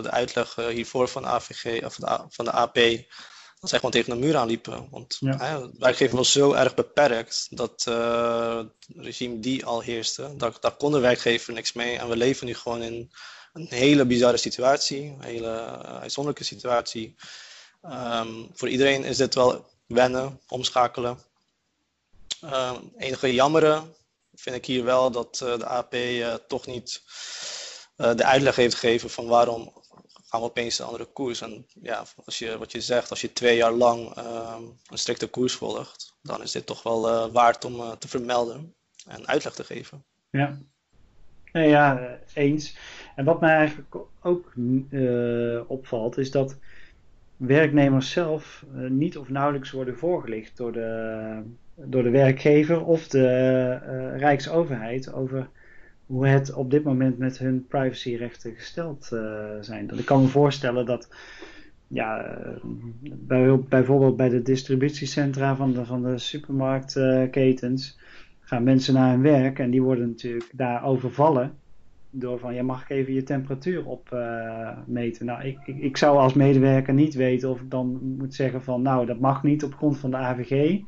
de 0.03 0.11
uitleg 0.11 0.55
hiervoor 0.55 1.09
van 1.09 1.23
de 1.23 1.29
AVG 1.29 1.85
of 1.85 1.97
de, 1.97 2.25
van 2.29 2.45
de 2.45 2.51
AP 2.51 2.79
dat 3.61 3.71
zij 3.71 3.79
gewoon 3.79 3.95
tegen 3.95 4.11
de 4.11 4.27
muur 4.27 4.37
aanliepen. 4.37 4.89
Want 4.91 5.17
ja. 5.21 5.69
werkgever 5.79 6.17
was 6.17 6.33
zo 6.33 6.53
erg 6.53 6.75
beperkt 6.75 7.47
dat 7.51 7.85
het 7.85 8.97
regime 8.97 9.41
die 9.41 9.65
al 9.65 9.81
heerste, 9.81 10.35
daar, 10.37 10.53
daar 10.61 10.77
kon 10.77 10.93
de 10.93 10.99
werkgever 10.99 11.53
niks 11.53 11.73
mee. 11.73 11.99
En 11.99 12.09
we 12.09 12.17
leven 12.17 12.47
nu 12.47 12.55
gewoon 12.55 12.83
in 12.83 13.13
een 13.53 13.67
hele 13.69 14.07
bizarre 14.07 14.37
situatie, 14.37 15.03
een 15.03 15.23
hele 15.23 15.83
uitzonderlijke 15.83 16.45
situatie. 16.45 17.17
Um, 17.83 18.51
voor 18.55 18.69
iedereen 18.69 19.05
is 19.05 19.17
dit 19.17 19.35
wel 19.35 19.67
wennen, 19.87 20.41
omschakelen. 20.49 21.19
Uh, 22.45 22.77
enige 22.97 23.35
jammere 23.35 23.83
vind 24.35 24.57
ik 24.57 24.65
hier 24.65 24.85
wel 24.85 25.11
dat 25.11 25.41
uh, 25.45 25.59
de 25.59 25.67
AP 25.67 25.95
uh, 25.95 26.35
toch 26.35 26.67
niet 26.67 27.03
de 27.97 28.25
uitleg 28.25 28.57
heeft 28.57 28.75
gegeven 28.75 29.11
van 29.11 29.27
waarom 29.27 29.73
gaan 30.25 30.41
we 30.41 30.47
opeens 30.47 30.79
een 30.79 30.87
andere 30.87 31.05
koers. 31.05 31.41
En 31.41 31.67
ja, 31.83 32.05
als 32.25 32.39
je, 32.39 32.59
wat 32.59 32.73
je 32.73 32.81
zegt, 32.81 33.11
als 33.11 33.21
je 33.21 33.33
twee 33.33 33.57
jaar 33.57 33.73
lang 33.73 34.15
ehm, 34.15 34.63
een 34.87 34.99
strikte 34.99 35.27
koers 35.27 35.55
volgt, 35.55 36.17
dan 36.23 36.43
is 36.43 36.53
dit 36.53 36.67
toch 36.67 36.83
wel 36.83 37.33
waard 37.33 37.65
om 37.65 37.99
te 37.99 38.09
vermelden 38.09 38.75
en 39.07 39.27
uitleg 39.27 39.55
te 39.55 39.65
geven. 39.65 40.05
Ja, 40.31 40.59
ja 41.53 42.19
eens. 42.35 42.77
En 43.17 43.25
wat 43.25 43.41
mij 43.41 43.57
eigenlijk 43.57 43.95
ook 44.23 44.53
opvalt, 45.67 46.19
is 46.19 46.31
dat 46.31 46.57
werknemers 47.37 48.11
zelf 48.11 48.65
niet 48.89 49.19
of 49.19 49.29
nauwelijks 49.29 49.71
worden 49.71 49.97
voorgelicht 49.97 50.57
door 50.57 50.73
de, 50.73 51.43
door 51.85 52.03
de 52.03 52.11
werkgever 52.11 52.85
of 52.85 53.09
de 53.09 53.19
uh, 53.19 54.19
Rijksoverheid 54.19 55.13
over 55.13 55.49
hoe 56.07 56.27
het 56.27 56.55
op 56.55 56.71
dit 56.71 56.85
moment 56.85 57.19
met 57.19 57.39
hun 57.39 57.67
privacyrechten 57.67 58.55
gesteld 58.55 59.05
zijn. 59.61 59.87
Dat 59.87 59.99
ik 59.99 60.05
kan 60.05 60.23
me 60.23 60.29
voorstellen 60.29 60.87
dat 60.87 61.09
ja, 61.89 62.39
bij, 63.03 63.59
bijvoorbeeld 63.69 64.17
bij 64.17 64.29
de 64.29 64.43
distributiecentra 64.43 65.57
van 65.57 65.73
de, 65.73 65.85
van 65.85 66.03
de 66.03 66.19
supermarktketens 66.19 67.99
gaan 68.41 68.63
mensen 68.63 68.95
naar 68.95 69.11
hun 69.11 69.23
werk 69.23 69.59
en 69.59 69.71
die 69.71 69.83
worden 69.83 70.09
natuurlijk 70.09 70.51
daar 70.53 70.85
overvallen 70.85 71.53
door 72.11 72.39
van, 72.39 72.55
ja, 72.55 72.63
mag 72.63 72.83
ik 72.83 72.91
even 72.91 73.13
je 73.13 73.23
temperatuur 73.23 73.85
opmeten? 73.85 75.27
Nou, 75.27 75.43
ik, 75.43 75.59
ik, 75.67 75.79
ik, 75.79 75.97
zou 75.97 76.19
als 76.19 76.35
medewerker 76.35 76.95
niet 76.95 77.15
weten 77.15 77.51
of 77.51 77.61
ik 77.61 77.71
dan 77.71 78.17
moet 78.19 78.35
zeggen 78.35 78.63
van, 78.63 78.83
nou, 78.83 79.07
dat 79.07 79.19
mag 79.19 79.43
niet 79.43 79.65
op 79.65 79.75
grond 79.75 79.99
van 79.99 80.11
de 80.11 80.17
AVG. 80.17 80.81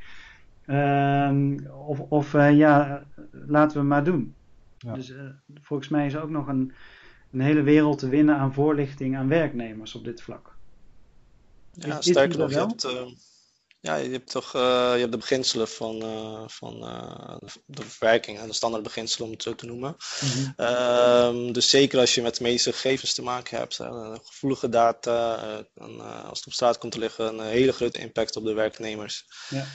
Uh, 0.70 1.56
of 1.88 2.00
of 2.00 2.34
uh, 2.34 2.56
ja, 2.56 3.04
laten 3.46 3.80
we 3.80 3.86
maar 3.86 4.04
doen. 4.04 4.34
Ja. 4.78 4.94
Dus 4.94 5.10
uh, 5.10 5.20
volgens 5.60 5.88
mij 5.88 6.06
is 6.06 6.14
er 6.14 6.22
ook 6.22 6.30
nog 6.30 6.46
een, 6.48 6.72
een 7.32 7.40
hele 7.40 7.62
wereld 7.62 7.98
te 7.98 8.08
winnen 8.08 8.36
aan 8.36 8.54
voorlichting 8.54 9.16
aan 9.16 9.28
werknemers 9.28 9.94
op 9.94 10.04
dit 10.04 10.22
vlak. 10.22 10.56
Ja, 11.72 12.00
sterker 12.00 12.38
nog, 12.38 12.50
je 12.50 12.58
hebt, 12.58 12.86
ja, 13.82 13.94
je 13.94 14.10
hebt 14.10 14.30
toch 14.30 14.54
uh, 14.54 14.60
je 14.92 14.98
hebt 14.98 15.12
de 15.12 15.18
beginselen 15.18 15.68
van, 15.68 16.04
uh, 16.04 16.42
van 16.46 16.74
uh, 16.84 17.36
de 17.66 17.82
verwerking 17.82 18.38
en 18.38 18.46
de 18.46 18.52
standaard 18.52 18.82
beginselen 18.82 19.26
om 19.26 19.32
het 19.32 19.42
zo 19.42 19.54
te 19.54 19.66
noemen. 19.66 19.96
Mm 20.20 20.54
-hmm. 20.56 21.52
dus 21.52 21.70
zeker 21.70 21.98
als 21.98 22.14
je 22.14 22.22
met 22.22 22.36
de 22.36 22.42
meeste 22.42 22.72
gegevens 22.72 23.14
te 23.14 23.22
maken 23.22 23.58
hebt, 23.58 23.80
gevoelige 24.24 24.68
data, 24.68 25.38
en, 25.74 26.00
als 26.28 26.38
het 26.38 26.46
op 26.46 26.52
straat 26.52 26.78
komt 26.78 26.92
te 26.92 26.98
liggen, 26.98 27.38
een 27.38 27.46
hele 27.46 27.72
grote 27.72 27.98
impact 27.98 28.36
op 28.36 28.44
de 28.44 28.52
werknemers. 28.52 29.24
Ja. 29.48 29.66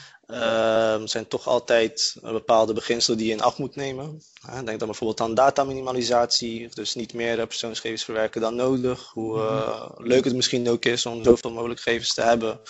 Er 1.01 1.09
zijn 1.09 1.27
toch 1.27 1.47
altijd 1.47 2.17
bepaalde 2.21 2.73
beginselen 2.73 3.17
die 3.17 3.27
je 3.27 3.33
in 3.33 3.41
acht 3.41 3.57
moet 3.57 3.75
nemen. 3.75 4.21
Denk 4.65 4.79
dan 4.79 4.87
bijvoorbeeld 4.87 5.21
aan 5.21 5.33
dataminimalisatie, 5.33 6.69
dus 6.69 6.95
niet 6.95 7.13
meer 7.13 7.47
persoonsgegevens 7.47 8.03
verwerken 8.03 8.41
dan 8.41 8.55
nodig. 8.55 9.09
Hoe 9.13 9.39
-hmm. 9.39 10.07
leuk 10.07 10.23
het 10.23 10.35
misschien 10.35 10.69
ook 10.69 10.85
is 10.85 11.05
om 11.05 11.23
zoveel 11.23 11.51
mogelijk 11.51 11.79
gegevens 11.79 12.13
te 12.13 12.21
hebben 12.21 12.61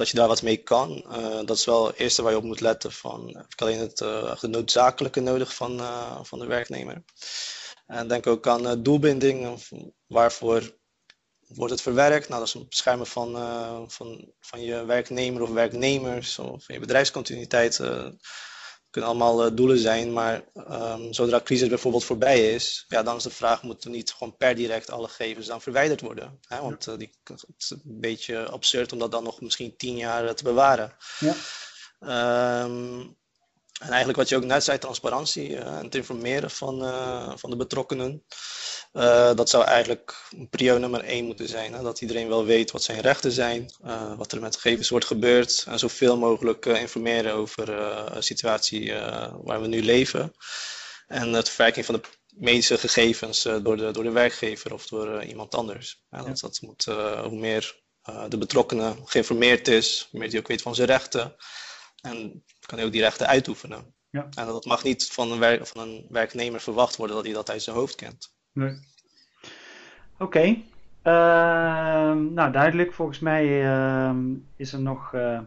dat 0.00 0.08
je 0.08 0.16
daar 0.16 0.28
wat 0.28 0.42
mee 0.42 0.56
kan. 0.56 1.04
Uh, 1.08 1.40
dat 1.44 1.56
is 1.56 1.64
wel 1.64 1.86
het 1.86 1.96
eerste 1.96 2.22
waar 2.22 2.32
je 2.32 2.38
op 2.38 2.44
moet 2.44 2.60
letten. 2.60 2.92
Van, 2.92 3.26
heb 3.36 3.52
ik 3.52 3.60
alleen 3.60 3.78
het, 3.78 4.00
uh, 4.00 4.40
het 4.40 4.50
noodzakelijke 4.50 5.20
nodig 5.20 5.54
van, 5.54 5.80
uh, 5.80 6.18
van 6.22 6.38
de 6.38 6.46
werknemer. 6.46 7.02
En 7.86 8.08
denk 8.08 8.26
ook 8.26 8.46
aan 8.46 8.82
doelbinding. 8.82 9.64
Waarvoor 10.06 10.78
wordt 11.46 11.72
het 11.72 11.82
verwerkt? 11.82 12.28
Nou, 12.28 12.40
dat 12.40 12.48
is 12.48 12.54
het 12.54 12.68
beschermen 12.68 13.06
van, 13.06 13.32
van, 13.90 14.32
van 14.40 14.62
je 14.62 14.84
werknemer 14.84 15.42
of 15.42 15.50
werknemers. 15.50 16.38
Of 16.38 16.66
je 16.66 16.78
bedrijfscontinuïteit 16.78 17.80
kunnen 18.90 19.10
allemaal 19.10 19.46
uh, 19.46 19.56
doelen 19.56 19.78
zijn, 19.78 20.12
maar 20.12 20.44
um, 20.70 21.12
zodra 21.12 21.40
crisis 21.40 21.68
bijvoorbeeld 21.68 22.04
voorbij 22.04 22.54
is, 22.54 22.84
ja, 22.88 23.02
dan 23.02 23.16
is 23.16 23.22
de 23.22 23.30
vraag, 23.30 23.62
moeten 23.62 23.90
niet 23.90 24.12
gewoon 24.12 24.36
per 24.36 24.54
direct 24.54 24.90
alle 24.90 25.08
gegevens 25.08 25.46
dan 25.46 25.60
verwijderd 25.60 26.00
worden? 26.00 26.38
Hè? 26.46 26.60
Want 26.60 26.86
uh, 26.86 26.96
die, 26.96 27.10
het 27.24 27.44
is 27.58 27.70
een 27.70 27.80
beetje 27.84 28.48
absurd 28.48 28.92
om 28.92 28.98
dat 28.98 29.10
dan 29.10 29.22
nog 29.22 29.40
misschien 29.40 29.76
tien 29.76 29.96
jaar 29.96 30.24
uh, 30.24 30.30
te 30.30 30.44
bewaren. 30.44 30.96
Ja. 31.18 31.34
Um, 32.64 33.18
en 33.80 33.88
eigenlijk 33.88 34.18
wat 34.18 34.28
je 34.28 34.36
ook 34.36 34.44
net 34.44 34.64
zei, 34.64 34.78
transparantie 34.78 35.56
en 35.56 35.84
het 35.84 35.94
informeren 35.94 36.50
van, 36.50 36.78
van 37.38 37.50
de 37.50 37.56
betrokkenen. 37.56 38.24
Uh, 38.92 39.34
dat 39.34 39.50
zou 39.50 39.64
eigenlijk 39.64 40.28
prio 40.50 40.78
nummer 40.78 41.04
één 41.04 41.24
moeten 41.24 41.48
zijn. 41.48 41.72
Hè? 41.72 41.82
Dat 41.82 42.00
iedereen 42.00 42.28
wel 42.28 42.44
weet 42.44 42.70
wat 42.70 42.82
zijn 42.82 43.00
rechten 43.00 43.32
zijn, 43.32 43.72
wat 44.16 44.32
er 44.32 44.40
met 44.40 44.56
gegevens 44.56 44.88
wordt 44.88 45.06
gebeurd 45.06 45.64
en 45.68 45.78
zoveel 45.78 46.18
mogelijk 46.18 46.66
informeren 46.66 47.32
over 47.32 47.66
de 47.66 48.16
situatie 48.18 48.92
waar 49.42 49.60
we 49.60 49.66
nu 49.66 49.82
leven. 49.82 50.32
En 51.06 51.32
het 51.32 51.48
verwerking 51.48 51.86
van 51.86 51.94
de 51.94 52.00
medische 52.36 52.78
gegevens 52.78 53.42
door, 53.42 53.76
de, 53.76 53.90
door 53.90 54.04
de 54.04 54.10
werkgever 54.10 54.72
of 54.72 54.86
door 54.86 55.24
iemand 55.24 55.54
anders. 55.54 56.02
Ja, 56.10 56.22
dat, 56.22 56.40
dat 56.40 56.60
moet, 56.60 56.84
hoe 57.24 57.38
meer 57.38 57.80
de 58.28 58.38
betrokkenen 58.38 58.98
geïnformeerd 59.04 59.68
is, 59.68 60.08
hoe 60.10 60.20
meer 60.20 60.30
die 60.30 60.38
ook 60.38 60.48
weet 60.48 60.62
van 60.62 60.74
zijn 60.74 60.88
rechten. 60.88 61.36
En 62.00 62.44
kan 62.70 62.78
hij 62.78 62.86
ook 62.86 62.94
die 62.94 63.02
rechten 63.02 63.26
uitoefenen. 63.26 63.94
Ja. 64.10 64.28
En 64.34 64.46
dat 64.46 64.64
mag 64.64 64.84
niet 64.84 65.06
van 65.12 65.32
een, 65.32 65.38
werk, 65.38 65.66
van 65.66 65.88
een 65.88 66.06
werknemer 66.08 66.60
verwacht 66.60 66.96
worden 66.96 67.16
dat 67.16 67.24
hij 67.24 67.34
dat 67.34 67.50
uit 67.50 67.62
zijn 67.62 67.76
hoofd 67.76 67.94
kent. 67.94 68.34
Nee. 68.52 68.78
Oké. 70.18 70.24
Okay. 70.24 70.64
Uh, 71.04 72.32
nou, 72.32 72.52
duidelijk. 72.52 72.92
Volgens 72.92 73.18
mij 73.18 73.64
uh, 73.64 74.14
is 74.56 74.72
er 74.72 74.80
nog, 74.80 75.12
uh, 75.12 75.40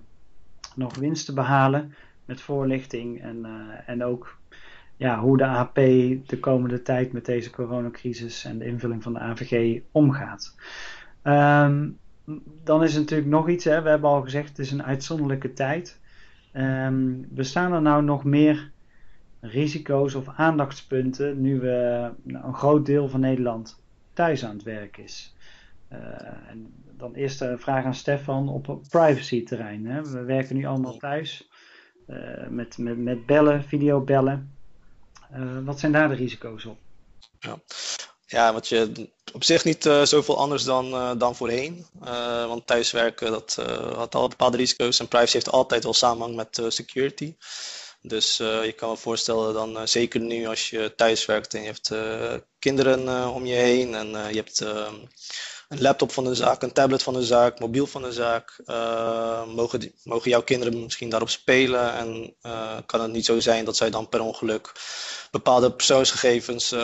nog 0.76 0.96
winst 0.96 1.26
te 1.26 1.34
behalen 1.34 1.96
met 2.26 2.42
voorlichting. 2.42 3.22
En, 3.22 3.46
eh, 3.46 3.90
en 3.90 4.04
ook 4.04 4.38
ja, 4.98 5.20
hoe 5.20 5.38
de 5.38 5.46
AP 5.46 5.76
de 5.76 6.38
komende 6.40 6.82
tijd 6.82 7.12
met 7.12 7.26
deze 7.26 7.50
coronacrisis 7.50 8.46
en 8.46 8.58
de 8.58 8.66
invulling 8.66 9.04
van 9.04 9.14
de 9.14 9.20
AVG 9.20 9.82
omgaat. 9.92 10.56
Ehm, 11.22 11.90
dan 12.64 12.84
is 12.84 12.94
er 12.94 13.00
natuurlijk 13.00 13.30
nog 13.30 13.50
iets, 13.50 13.64
hè. 13.64 13.82
we 13.82 13.90
hebben 13.90 14.10
al 14.10 14.22
gezegd, 14.22 14.50
het 14.50 14.60
is 14.60 14.72
een 14.72 14.84
uitzonderlijke 14.84 15.54
tijd. 15.54 16.00
Um, 16.54 17.26
bestaan 17.30 17.74
er 17.74 17.82
nou 17.82 18.04
nog 18.04 18.24
meer 18.24 18.72
risico's 19.40 20.16
of 20.16 20.28
aandachtspunten 20.36 21.42
nu 21.42 21.60
we, 21.60 22.10
nou, 22.24 22.46
een 22.46 22.54
groot 22.54 22.86
deel 22.86 23.10
van 23.10 23.20
Nederland 23.20 23.80
thuis 24.14 24.46
aan 24.46 24.54
het 24.56 24.64
werk 24.64 24.98
is? 24.98 25.36
Uh, 25.92 26.00
en 26.50 26.74
dan 26.98 27.14
eerst 27.14 27.42
een 27.42 27.60
vraag 27.60 27.86
aan 27.86 27.96
Stefan 27.96 28.50
op 28.50 28.80
privacy 28.90 29.44
terrein. 29.44 29.86
Hè. 29.86 30.04
We 30.04 30.24
werken 30.24 30.56
nu 30.56 30.66
allemaal 30.66 30.98
thuis 30.98 31.50
uh, 32.08 32.48
met, 32.50 32.78
met, 32.78 32.98
met 32.98 33.26
bellen, 33.26 33.64
videobellen. 33.64 34.52
Uh, 35.36 35.58
wat 35.64 35.80
zijn 35.80 35.92
daar 35.92 36.10
de 36.10 36.16
risico's 36.16 36.66
op? 36.66 36.78
Ja. 37.40 37.58
Ja, 38.34 38.54
wat 38.54 38.68
je 38.68 39.10
op 39.34 39.44
zich 39.44 39.64
niet 39.64 39.86
uh, 39.86 40.04
zoveel 40.04 40.38
anders 40.38 40.64
dan, 40.64 40.94
uh, 40.94 41.12
dan 41.18 41.36
voorheen. 41.36 41.86
Uh, 42.04 42.46
want 42.48 42.68
thuiswerken 42.68 43.32
dat, 43.32 43.56
had 43.96 44.16
al 44.16 44.28
bepaalde 44.28 44.58
risico's 44.58 45.00
en 45.00 45.08
privacy 45.08 45.34
heeft 45.34 45.52
altijd 45.52 45.84
wel 45.84 45.94
samenhang 45.94 46.36
met 46.36 46.62
security. 46.68 47.36
Dus 48.06 48.38
je 48.38 48.74
kan 48.76 48.90
me 48.90 48.98
voorstellen 48.98 49.54
dan 49.54 49.88
zeker 49.88 50.20
nu 50.20 50.48
als 50.48 50.70
je 50.70 50.94
thuiswerkt 50.96 51.54
en 51.54 51.62
je 51.62 51.66
hebt 51.66 51.92
kinderen 52.60 53.30
om 53.34 53.46
je 53.46 53.56
heen 53.56 53.96
en 53.96 54.08
je 54.08 54.36
hebt 54.36 54.60
een 55.70 55.82
laptop 55.82 56.12
van 56.12 56.24
de 56.24 56.36
zaak, 56.36 56.62
een 56.62 56.72
tablet 56.72 57.04
van 57.04 57.14
de 57.14 57.26
zaak, 57.26 57.60
mobiel 57.60 57.88
van 57.88 58.02
de 58.02 58.12
zaak. 58.12 58.62
mogen, 59.56 59.80
die, 59.80 59.96
mogen 60.04 60.30
jouw 60.30 60.44
kinderen 60.44 60.84
misschien 60.84 61.10
daarop 61.10 61.30
spelen 61.30 61.94
en 61.94 62.36
kan 62.86 63.02
het 63.02 63.12
niet 63.12 63.26
zo 63.26 63.40
zijn 63.40 63.66
dat 63.66 63.78
zij 63.78 63.90
dan 63.90 64.10
per 64.10 64.22
ongeluk 64.22 64.72
bepaalde 65.32 65.72
persoonsgegevens 65.72 66.76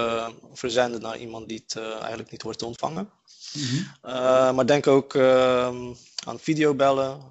verzenden 0.53 1.01
naar 1.01 1.17
iemand 1.17 1.47
die 1.47 1.63
het 1.65 1.75
eigenlijk 1.83 2.31
niet 2.31 2.41
hoort 2.41 2.57
te 2.57 2.65
ontvangen. 2.65 3.09
Mm 3.53 3.61
-hmm. 3.63 4.11
uh, 4.11 4.51
maar 4.51 4.65
denk 4.65 4.87
ook 4.87 5.15
ehm, 5.15 5.93
aan 6.25 6.39
videobellen. 6.39 7.21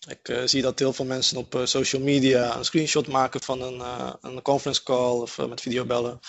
Ehm, 0.00 0.10
ik 0.10 0.48
zie 0.48 0.62
dat 0.62 0.78
heel 0.78 0.92
veel 0.92 1.04
mensen 1.04 1.36
op 1.36 1.60
social 1.64 2.02
media 2.02 2.56
een 2.56 2.64
screenshot 2.64 3.06
maken 3.06 3.42
van 3.42 3.62
een, 3.62 3.82
een 4.20 4.42
conference 4.42 4.82
call 4.82 5.20
of 5.20 5.38
met 5.38 5.60
videobellen. 5.60 6.20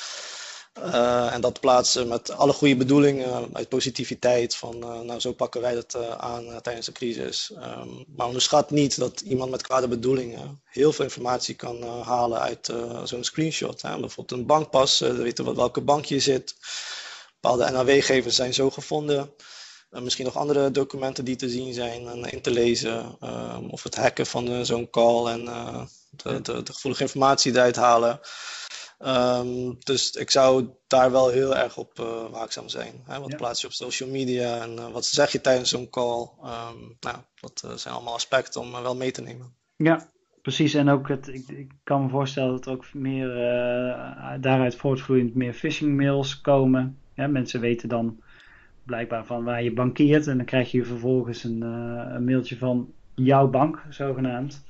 En 1.31 1.41
dat 1.41 1.59
plaatsen 1.59 2.07
met 2.07 2.31
alle 2.31 2.53
goede 2.53 2.75
bedoelingen, 2.75 3.49
uit 3.53 3.69
positiviteit, 3.69 4.55
van 4.55 4.79
nou 4.79 5.19
zo 5.19 5.33
pakken 5.33 5.61
wij 5.61 5.73
dat 5.73 6.17
aan 6.17 6.61
tijdens 6.61 6.85
de 6.85 6.91
crisis. 6.91 7.51
Um, 7.55 8.05
maar 8.15 8.27
onderschat 8.27 8.71
niet 8.71 8.97
dat 8.97 9.21
iemand 9.21 9.51
met 9.51 9.61
kwade 9.61 9.87
bedoelingen 9.87 10.61
heel 10.65 10.93
veel 10.93 11.05
informatie 11.05 11.55
kan 11.55 11.83
halen 11.83 12.39
uit 12.39 12.73
zo'n 13.03 13.23
screenshot. 13.23 13.81
Hè. 13.81 13.99
Bijvoorbeeld 13.99 14.39
een 14.39 14.45
bankpas, 14.45 14.99
weten 14.99 15.45
we 15.45 15.53
welke 15.53 15.81
bank 15.81 16.05
je 16.05 16.19
zit. 16.19 16.55
Bepaalde 17.41 17.71
NAW-gegevens 17.71 18.35
zijn 18.35 18.53
zo 18.53 18.69
gevonden. 18.69 19.33
Misschien 19.91 20.25
nog 20.25 20.37
andere 20.37 20.71
documenten 20.71 21.25
die 21.25 21.35
te 21.35 21.49
zien 21.49 21.73
zijn 21.73 22.07
en 22.07 22.31
in 22.31 22.41
te 22.41 22.51
lezen. 22.51 23.17
Um, 23.23 23.69
of 23.69 23.83
het 23.83 23.95
hacken 23.95 24.25
van 24.25 24.65
zo'n 24.65 24.89
call 24.89 25.27
en 25.27 25.45
de, 26.09 26.41
de, 26.41 26.63
de 26.63 26.73
gevoelige 26.73 27.03
informatie 27.03 27.51
eruit 27.51 27.75
halen. 27.75 28.19
Um, 29.05 29.77
dus 29.79 30.11
ik 30.11 30.31
zou 30.31 30.67
daar 30.87 31.11
wel 31.11 31.29
heel 31.29 31.55
erg 31.55 31.77
op 31.77 31.99
uh, 31.99 32.29
waakzaam 32.31 32.69
zijn. 32.69 33.03
Hè? 33.07 33.19
Wat 33.19 33.31
ja. 33.31 33.37
plaats 33.37 33.61
je 33.61 33.67
op 33.67 33.73
social 33.73 34.09
media 34.09 34.61
en 34.61 34.71
uh, 34.71 34.91
wat 34.91 35.05
zeg 35.05 35.31
je 35.31 35.41
tijdens 35.41 35.69
zo'n 35.69 35.89
call? 35.89 36.29
Um, 36.43 36.97
nou, 36.99 37.17
dat 37.39 37.61
uh, 37.65 37.71
zijn 37.71 37.93
allemaal 37.93 38.13
aspecten 38.13 38.61
om 38.61 38.71
wel 38.71 38.95
mee 38.95 39.11
te 39.11 39.21
nemen. 39.21 39.55
Ja, 39.75 40.09
precies. 40.41 40.73
En 40.73 40.89
ook 40.89 41.07
het, 41.07 41.27
ik, 41.27 41.47
ik 41.47 41.71
kan 41.83 42.03
me 42.03 42.09
voorstellen 42.09 42.51
dat 42.51 42.65
er 42.65 42.71
ook 42.71 42.93
meer 42.93 43.27
daaruit 44.39 44.75
voortvloeiend 44.75 45.35
meer 45.35 45.53
phishing 45.53 45.97
mails 45.97 46.41
komen. 46.41 46.99
Ja, 47.15 47.27
mensen 47.27 47.59
weten 47.59 47.89
dan 47.89 48.23
blijkbaar 48.91 49.25
van 49.25 49.43
waar 49.43 49.63
je 49.63 49.73
bankiert 49.73 50.27
en 50.27 50.37
dan 50.37 50.45
krijg 50.45 50.71
je 50.71 50.85
vervolgens 50.85 51.43
een, 51.43 51.61
een 51.61 52.23
mailtje 52.23 52.57
van 52.57 52.93
jouw 53.15 53.49
bank, 53.49 53.85
zogenaamd. 53.89 54.63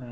Uh, 0.00 0.06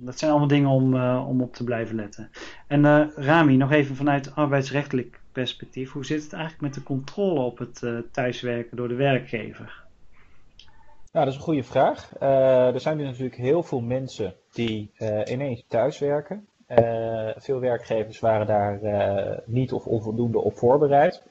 dat 0.00 0.18
zijn 0.18 0.30
allemaal 0.30 0.48
dingen 0.48 0.68
om, 0.68 0.94
uh, 0.94 1.24
om 1.28 1.42
op 1.42 1.54
te 1.54 1.64
blijven 1.64 1.96
letten. 1.96 2.30
En 2.66 2.84
uh, 2.84 3.06
Rami, 3.14 3.56
nog 3.56 3.72
even 3.72 3.96
vanuit 3.96 4.34
arbeidsrechtelijk 4.34 5.20
perspectief. 5.32 5.92
Hoe 5.92 6.04
zit 6.04 6.22
het 6.22 6.32
eigenlijk 6.32 6.62
met 6.62 6.74
de 6.74 6.82
controle 6.82 7.40
op 7.40 7.58
het 7.58 7.82
thuiswerken 8.12 8.76
door 8.76 8.88
de 8.88 8.94
werkgever? 8.94 9.84
Nou, 11.12 11.24
dat 11.24 11.34
is 11.34 11.40
een 11.40 11.46
goede 11.46 11.62
vraag. 11.62 12.10
er 12.20 12.80
zijn 12.80 12.96
nu 12.96 13.04
natuurlijk 13.04 13.36
heel 13.36 13.62
veel 13.62 13.80
mensen 13.80 14.34
die 14.52 14.90
ineens 15.24 15.64
thuiswerken. 15.68 16.46
veel 17.36 17.60
werkgevers 17.60 18.20
waren 18.20 18.46
daar 18.46 18.80
niet 19.46 19.72
of 19.72 19.86
onvoldoende 19.86 20.38
op 20.38 20.56
voorbereid. 20.56 21.22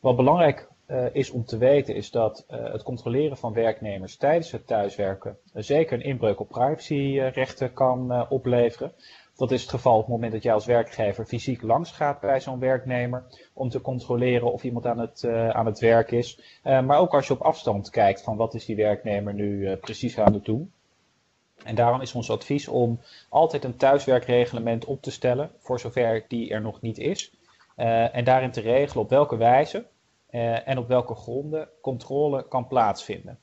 Wat 0.00 0.16
belangrijk 0.16 0.68
uh, 0.90 1.04
is 1.12 1.30
om 1.30 1.44
te 1.44 1.58
weten 1.58 1.94
is 1.94 2.10
dat 2.10 2.44
uh, 2.50 2.72
het 2.72 2.82
controleren 2.82 3.36
van 3.36 3.52
werknemers 3.52 4.16
tijdens 4.16 4.50
het 4.50 4.66
thuiswerken 4.66 5.38
uh, 5.54 5.62
zeker 5.62 5.92
een 5.92 6.04
inbreuk 6.04 6.40
op 6.40 6.48
privacyrechten 6.48 7.72
kan 7.72 8.28
opleveren. 8.28 8.92
Dat 9.36 9.50
is 9.50 9.60
het 9.60 9.70
geval 9.70 9.94
op 9.94 10.00
het 10.00 10.10
moment 10.10 10.32
dat 10.32 10.42
jij 10.42 10.52
als 10.52 10.66
werkgever 10.66 11.26
fysiek 11.26 11.62
langs 11.62 11.90
gaat 11.90 12.20
bij 12.20 12.40
zo'n 12.40 12.58
werknemer 12.58 13.24
om 13.52 13.68
te 13.68 13.80
controleren 13.80 14.52
of 14.52 14.64
iemand 14.64 14.86
aan 14.86 14.98
het, 14.98 15.24
aan 15.28 15.66
het 15.66 15.78
werk 15.78 16.10
is. 16.10 16.40
maar 16.62 16.98
ook 16.98 17.14
als 17.14 17.26
je 17.26 17.32
op 17.32 17.40
afstand 17.40 17.90
kijkt 17.90 18.22
van 18.22 18.36
wat 18.36 18.54
is 18.54 18.64
die 18.64 18.76
werknemer 18.76 19.34
nu 19.34 19.76
precies 19.76 20.18
aan 20.18 20.32
het 20.32 20.44
doen. 20.44 20.72
En 21.64 21.74
daarom 21.74 22.00
is 22.00 22.14
ons 22.14 22.30
advies 22.30 22.68
om 22.68 23.00
altijd 23.28 23.64
een 23.64 23.76
thuiswerkreglement 23.76 24.84
op 24.84 25.02
te 25.02 25.10
stellen, 25.10 25.50
voor 25.58 25.80
zover 25.80 26.24
die 26.28 26.50
er 26.50 26.60
nog 26.60 26.80
niet 26.80 26.98
is. 26.98 27.32
en 28.12 28.24
daarin 28.24 28.50
te 28.50 28.60
regelen 28.60 29.04
op 29.04 29.10
welke 29.10 29.36
wijze 29.36 29.84
uh, 30.32 30.68
en 30.68 30.78
op 30.78 30.88
welke 30.88 31.14
gronden 31.14 31.68
controle 31.80 32.48
kan 32.48 32.66
plaatsvinden. 32.66 33.38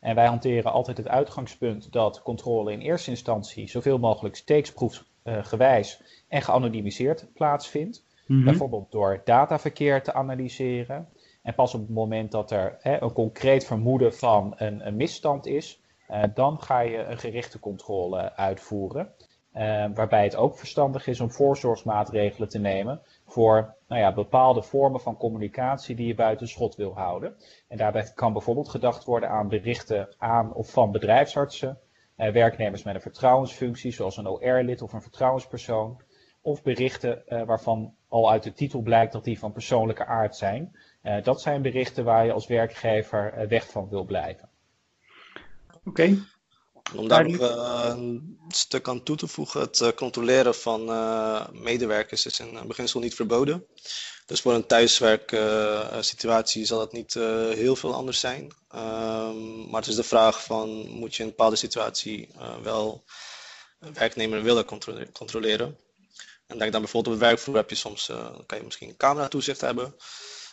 En 0.00 0.14
wij 0.14 0.26
hanteren 0.26 0.72
altijd 0.72 0.96
het 0.96 1.08
uitgangspunt 1.08 1.92
dat 1.92 2.22
controle 2.22 2.72
in 2.72 2.80
eerste 2.80 3.10
instantie 3.10 3.68
zoveel 3.68 3.98
mogelijk 3.98 4.36
steeksproefgewijs 4.36 6.02
en 6.28 6.42
geanonimiseerd 6.42 7.32
plaatsvindt. 7.32 8.04
Mm 8.26 8.36
-hmm. 8.36 8.44
Bijvoorbeeld 8.44 8.90
door 8.90 9.20
dataverkeer 9.24 10.02
te 10.02 10.12
analyseren. 10.12 11.08
En 11.42 11.54
pas 11.54 11.74
op 11.74 11.80
het 11.80 11.90
moment 11.90 12.30
dat 12.30 12.50
er 12.50 12.76
hè, 12.80 13.02
een 13.02 13.12
concreet 13.12 13.64
vermoeden 13.64 14.14
van 14.14 14.54
een, 14.56 14.86
een 14.86 14.96
misstand 14.96 15.46
is, 15.46 15.80
uh, 16.10 16.22
dan 16.34 16.62
ga 16.62 16.80
je 16.80 17.04
een 17.04 17.18
gerichte 17.18 17.58
controle 17.58 18.36
uitvoeren. 18.36 19.12
Uh, 19.56 19.86
waarbij 19.94 20.24
het 20.24 20.36
ook 20.36 20.58
verstandig 20.58 21.06
is 21.06 21.20
om 21.20 21.30
voorzorgsmaatregelen 21.30 22.48
te 22.48 22.58
nemen 22.58 23.02
voor 23.26 23.74
nou 23.88 24.00
ja, 24.00 24.12
bepaalde 24.12 24.62
vormen 24.62 25.00
van 25.00 25.16
communicatie 25.16 25.96
die 25.96 26.06
je 26.06 26.14
buiten 26.14 26.48
schot 26.48 26.76
wil 26.76 26.94
houden. 26.94 27.36
En 27.68 27.76
daarbij 27.76 28.12
kan 28.14 28.32
bijvoorbeeld 28.32 28.68
gedacht 28.68 29.04
worden 29.04 29.28
aan 29.28 29.48
berichten 29.48 30.14
aan 30.18 30.54
of 30.54 30.70
van 30.70 30.92
bedrijfsartsen, 30.92 31.78
eh, 32.16 32.32
werknemers 32.32 32.82
met 32.82 32.94
een 32.94 33.00
vertrouwensfunctie, 33.00 33.92
zoals 33.92 34.16
een 34.16 34.26
OR-lid 34.26 34.82
of 34.82 34.92
een 34.92 35.02
vertrouwenspersoon, 35.02 36.00
of 36.40 36.62
berichten 36.62 37.26
eh, 37.26 37.42
waarvan 37.42 37.94
al 38.08 38.30
uit 38.30 38.42
de 38.42 38.52
titel 38.52 38.80
blijkt 38.80 39.12
dat 39.12 39.24
die 39.24 39.38
van 39.38 39.52
persoonlijke 39.52 40.06
aard 40.06 40.36
zijn. 40.36 40.76
Dat 41.22 41.40
zijn 41.40 41.62
berichten 41.62 42.04
waar 42.04 42.24
je 42.24 42.32
als 42.32 42.46
werkgever 42.46 43.48
weg 43.48 43.70
van 43.70 43.88
wil 43.88 44.04
blijven. 44.04 44.48
Oké. 45.84 46.16
Om 46.94 47.08
daar 47.08 47.28
nog 47.28 47.40
uh, 47.40 47.84
een 47.88 48.38
stuk 48.48 48.88
aan 48.88 49.02
toe 49.02 49.16
te 49.16 49.26
voegen, 49.26 49.60
het 49.60 49.80
uh, 49.80 49.88
controleren 49.88 50.54
van 50.54 50.88
uh, 50.88 51.48
medewerkers 51.52 52.26
is 52.26 52.40
in 52.40 52.66
beginsel 52.66 53.00
niet 53.00 53.14
verboden. 53.14 53.66
Dus 54.26 54.40
voor 54.40 54.52
een 54.52 54.66
thuiswerksituatie 54.66 56.64
zal 56.64 56.80
het 56.80 56.92
niet 56.92 57.14
heel 57.54 57.76
veel 57.76 57.94
anders 57.94 58.20
zijn. 58.20 58.42
Um, 58.74 59.70
maar 59.70 59.80
het 59.80 59.90
is 59.90 59.96
de 59.96 60.02
vraag 60.02 60.44
van, 60.44 60.88
moet 60.88 61.14
je 61.14 61.22
in 61.22 61.28
een 61.28 61.34
bepaalde 61.36 61.56
situatie 61.56 62.28
wel 62.62 63.04
een 63.80 63.94
werknemer 63.94 64.42
willen 64.42 64.64
controle 64.64 65.12
controleren? 65.12 65.78
En 66.46 66.58
denk 66.58 66.72
dan 66.72 66.80
bijvoorbeeld 66.80 67.14
op 67.14 67.20
de 67.20 67.26
werkvloer 67.26 67.56
heb 67.56 67.70
je 67.70 67.76
soms, 67.76 68.10
kan 68.46 68.58
je 68.58 68.64
misschien 68.64 68.88
een 68.88 68.96
camera 68.96 69.28
toezicht 69.28 69.60
hebben. 69.60 69.94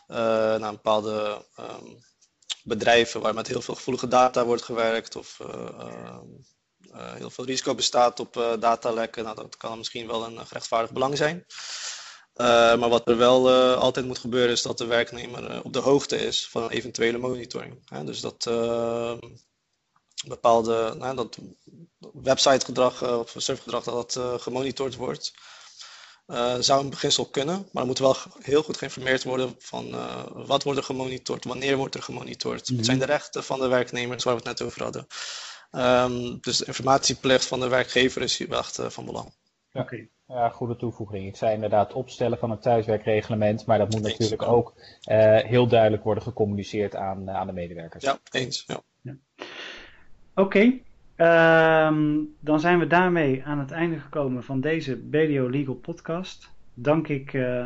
naar 0.07 0.61
een 0.61 0.71
bepaalde 0.71 1.45
um, 1.59 2.03
bedrijven 2.65 3.21
waar 3.21 3.33
met 3.33 3.47
heel 3.47 3.61
veel 3.61 3.75
gevoelige 3.75 4.07
data 4.07 4.45
wordt 4.45 4.63
gewerkt 4.63 5.15
of 5.15 5.39
uh, 5.41 5.49
uh, 6.91 7.13
heel 7.13 7.29
veel 7.29 7.45
risico 7.45 7.75
bestaat 7.75 8.19
op 8.19 8.57
datalekken. 8.59 9.23
Nou, 9.23 9.35
dat 9.35 9.57
kan 9.57 9.77
misschien 9.77 10.07
wel 10.07 10.25
een 10.25 10.47
gerechtvaardigd 10.47 10.93
belang 10.93 11.17
zijn. 11.17 11.45
maar 12.79 12.89
wat 12.89 13.07
er 13.07 13.17
wel 13.17 13.49
altijd 13.75 14.05
moet 14.05 14.19
gebeuren 14.19 14.51
is 14.51 14.61
dat 14.61 14.77
de 14.77 14.85
werknemer 14.85 15.63
op 15.63 15.73
de 15.73 15.79
hoogte 15.79 16.17
is 16.17 16.47
van 16.47 16.69
eventuele 16.69 17.17
monitoring. 17.17 17.81
Hè? 17.85 18.03
Dus 18.03 18.21
dat 18.21 18.43
bepaalde 20.27 20.95
nou, 20.97 21.15
dat 21.15 21.37
websitegedrag 22.13 23.03
of 23.03 23.33
surfgedrag 23.37 23.83
dat 23.83 24.15
dat 24.15 24.41
gemonitord 24.41 24.95
wordt. 24.95 25.33
Uh, 26.27 26.55
zou 26.59 26.83
in 26.83 26.89
beginsel 26.89 27.25
kunnen, 27.25 27.67
maar 27.71 27.81
er 27.81 27.87
moet 27.87 27.99
wel 27.99 28.15
heel 28.41 28.63
goed 28.63 28.77
geïnformeerd 28.77 29.23
worden 29.23 29.55
van 29.57 29.85
uh, 29.87 30.23
wat 30.33 30.63
wordt 30.63 30.79
er 30.79 30.85
gemonitord, 30.85 31.43
wanneer 31.43 31.77
wordt 31.77 31.95
er 31.95 32.01
gemonitord, 32.01 32.61
mm 32.61 32.67
-hmm. 32.67 32.75
wat 32.75 32.85
zijn 32.85 32.99
de 32.99 33.05
rechten 33.05 33.43
van 33.43 33.59
de 33.59 33.67
werknemers 33.67 34.23
waar 34.23 34.35
we 34.35 34.39
het 34.39 34.59
net 34.59 34.67
over 34.67 34.83
hadden. 34.83 35.07
Um, 35.71 36.37
dus 36.41 36.57
de 36.57 36.65
informatieplicht 36.65 37.45
van 37.45 37.59
de 37.59 37.67
werkgever 37.67 38.21
is 38.21 38.37
hier 38.37 38.49
wel 38.49 38.59
echt 38.59 38.79
uh, 38.79 38.89
van 38.89 39.05
belang. 39.05 39.25
Oké, 39.73 39.79
okay. 39.79 40.09
Ja, 40.27 40.49
goede 40.49 40.75
toevoeging. 40.75 41.27
Ik 41.27 41.35
zei 41.35 41.53
inderdaad 41.53 41.93
opstellen 41.93 42.37
van 42.37 42.51
een 42.51 42.59
thuiswerkreglement, 42.59 43.65
maar 43.65 43.77
dat 43.77 43.89
moet 43.89 44.01
natuurlijk 44.01 44.41
ook 44.41 44.73
heel 45.45 45.67
duidelijk 45.67 46.03
worden 46.03 46.23
gecommuniceerd 46.23 46.95
aan, 46.95 47.29
aan 47.29 47.47
de 47.47 47.53
medewerkers. 47.53 48.03
Ja, 48.03 48.19
eens. 48.31 48.63
Ja. 48.67 48.81
ja. 49.01 49.15
Oké, 50.35 50.41
okay. 50.41 50.83
Um, 51.17 52.35
dan 52.39 52.59
zijn 52.59 52.79
we 52.79 52.87
daarmee 52.87 53.45
aan 53.45 53.59
het 53.59 53.71
einde 53.71 53.99
gekomen 53.99 54.43
van 54.43 54.61
deze 54.61 54.97
BDO 54.97 55.49
Legal 55.49 55.75
podcast. 55.75 56.51
Dank 56.73 57.07
ik 57.07 57.33
uh, 57.33 57.65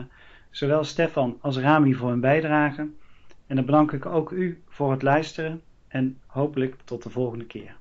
zowel 0.49 0.83
Stefan 0.83 1.37
als 1.41 1.57
Rami 1.57 1.93
voor 1.93 2.09
hun 2.09 2.19
bijdrage. 2.19 2.81
En 3.47 3.55
dan 3.55 3.65
bedank 3.65 3.91
ik 3.91 4.05
ook 4.05 4.31
u 4.31 4.61
voor 4.67 4.91
het 4.91 5.01
luisteren 5.01 5.61
en 5.87 6.17
hopelijk 6.25 6.75
tot 6.83 7.03
de 7.03 7.09
volgende 7.09 7.45
keer. 7.45 7.78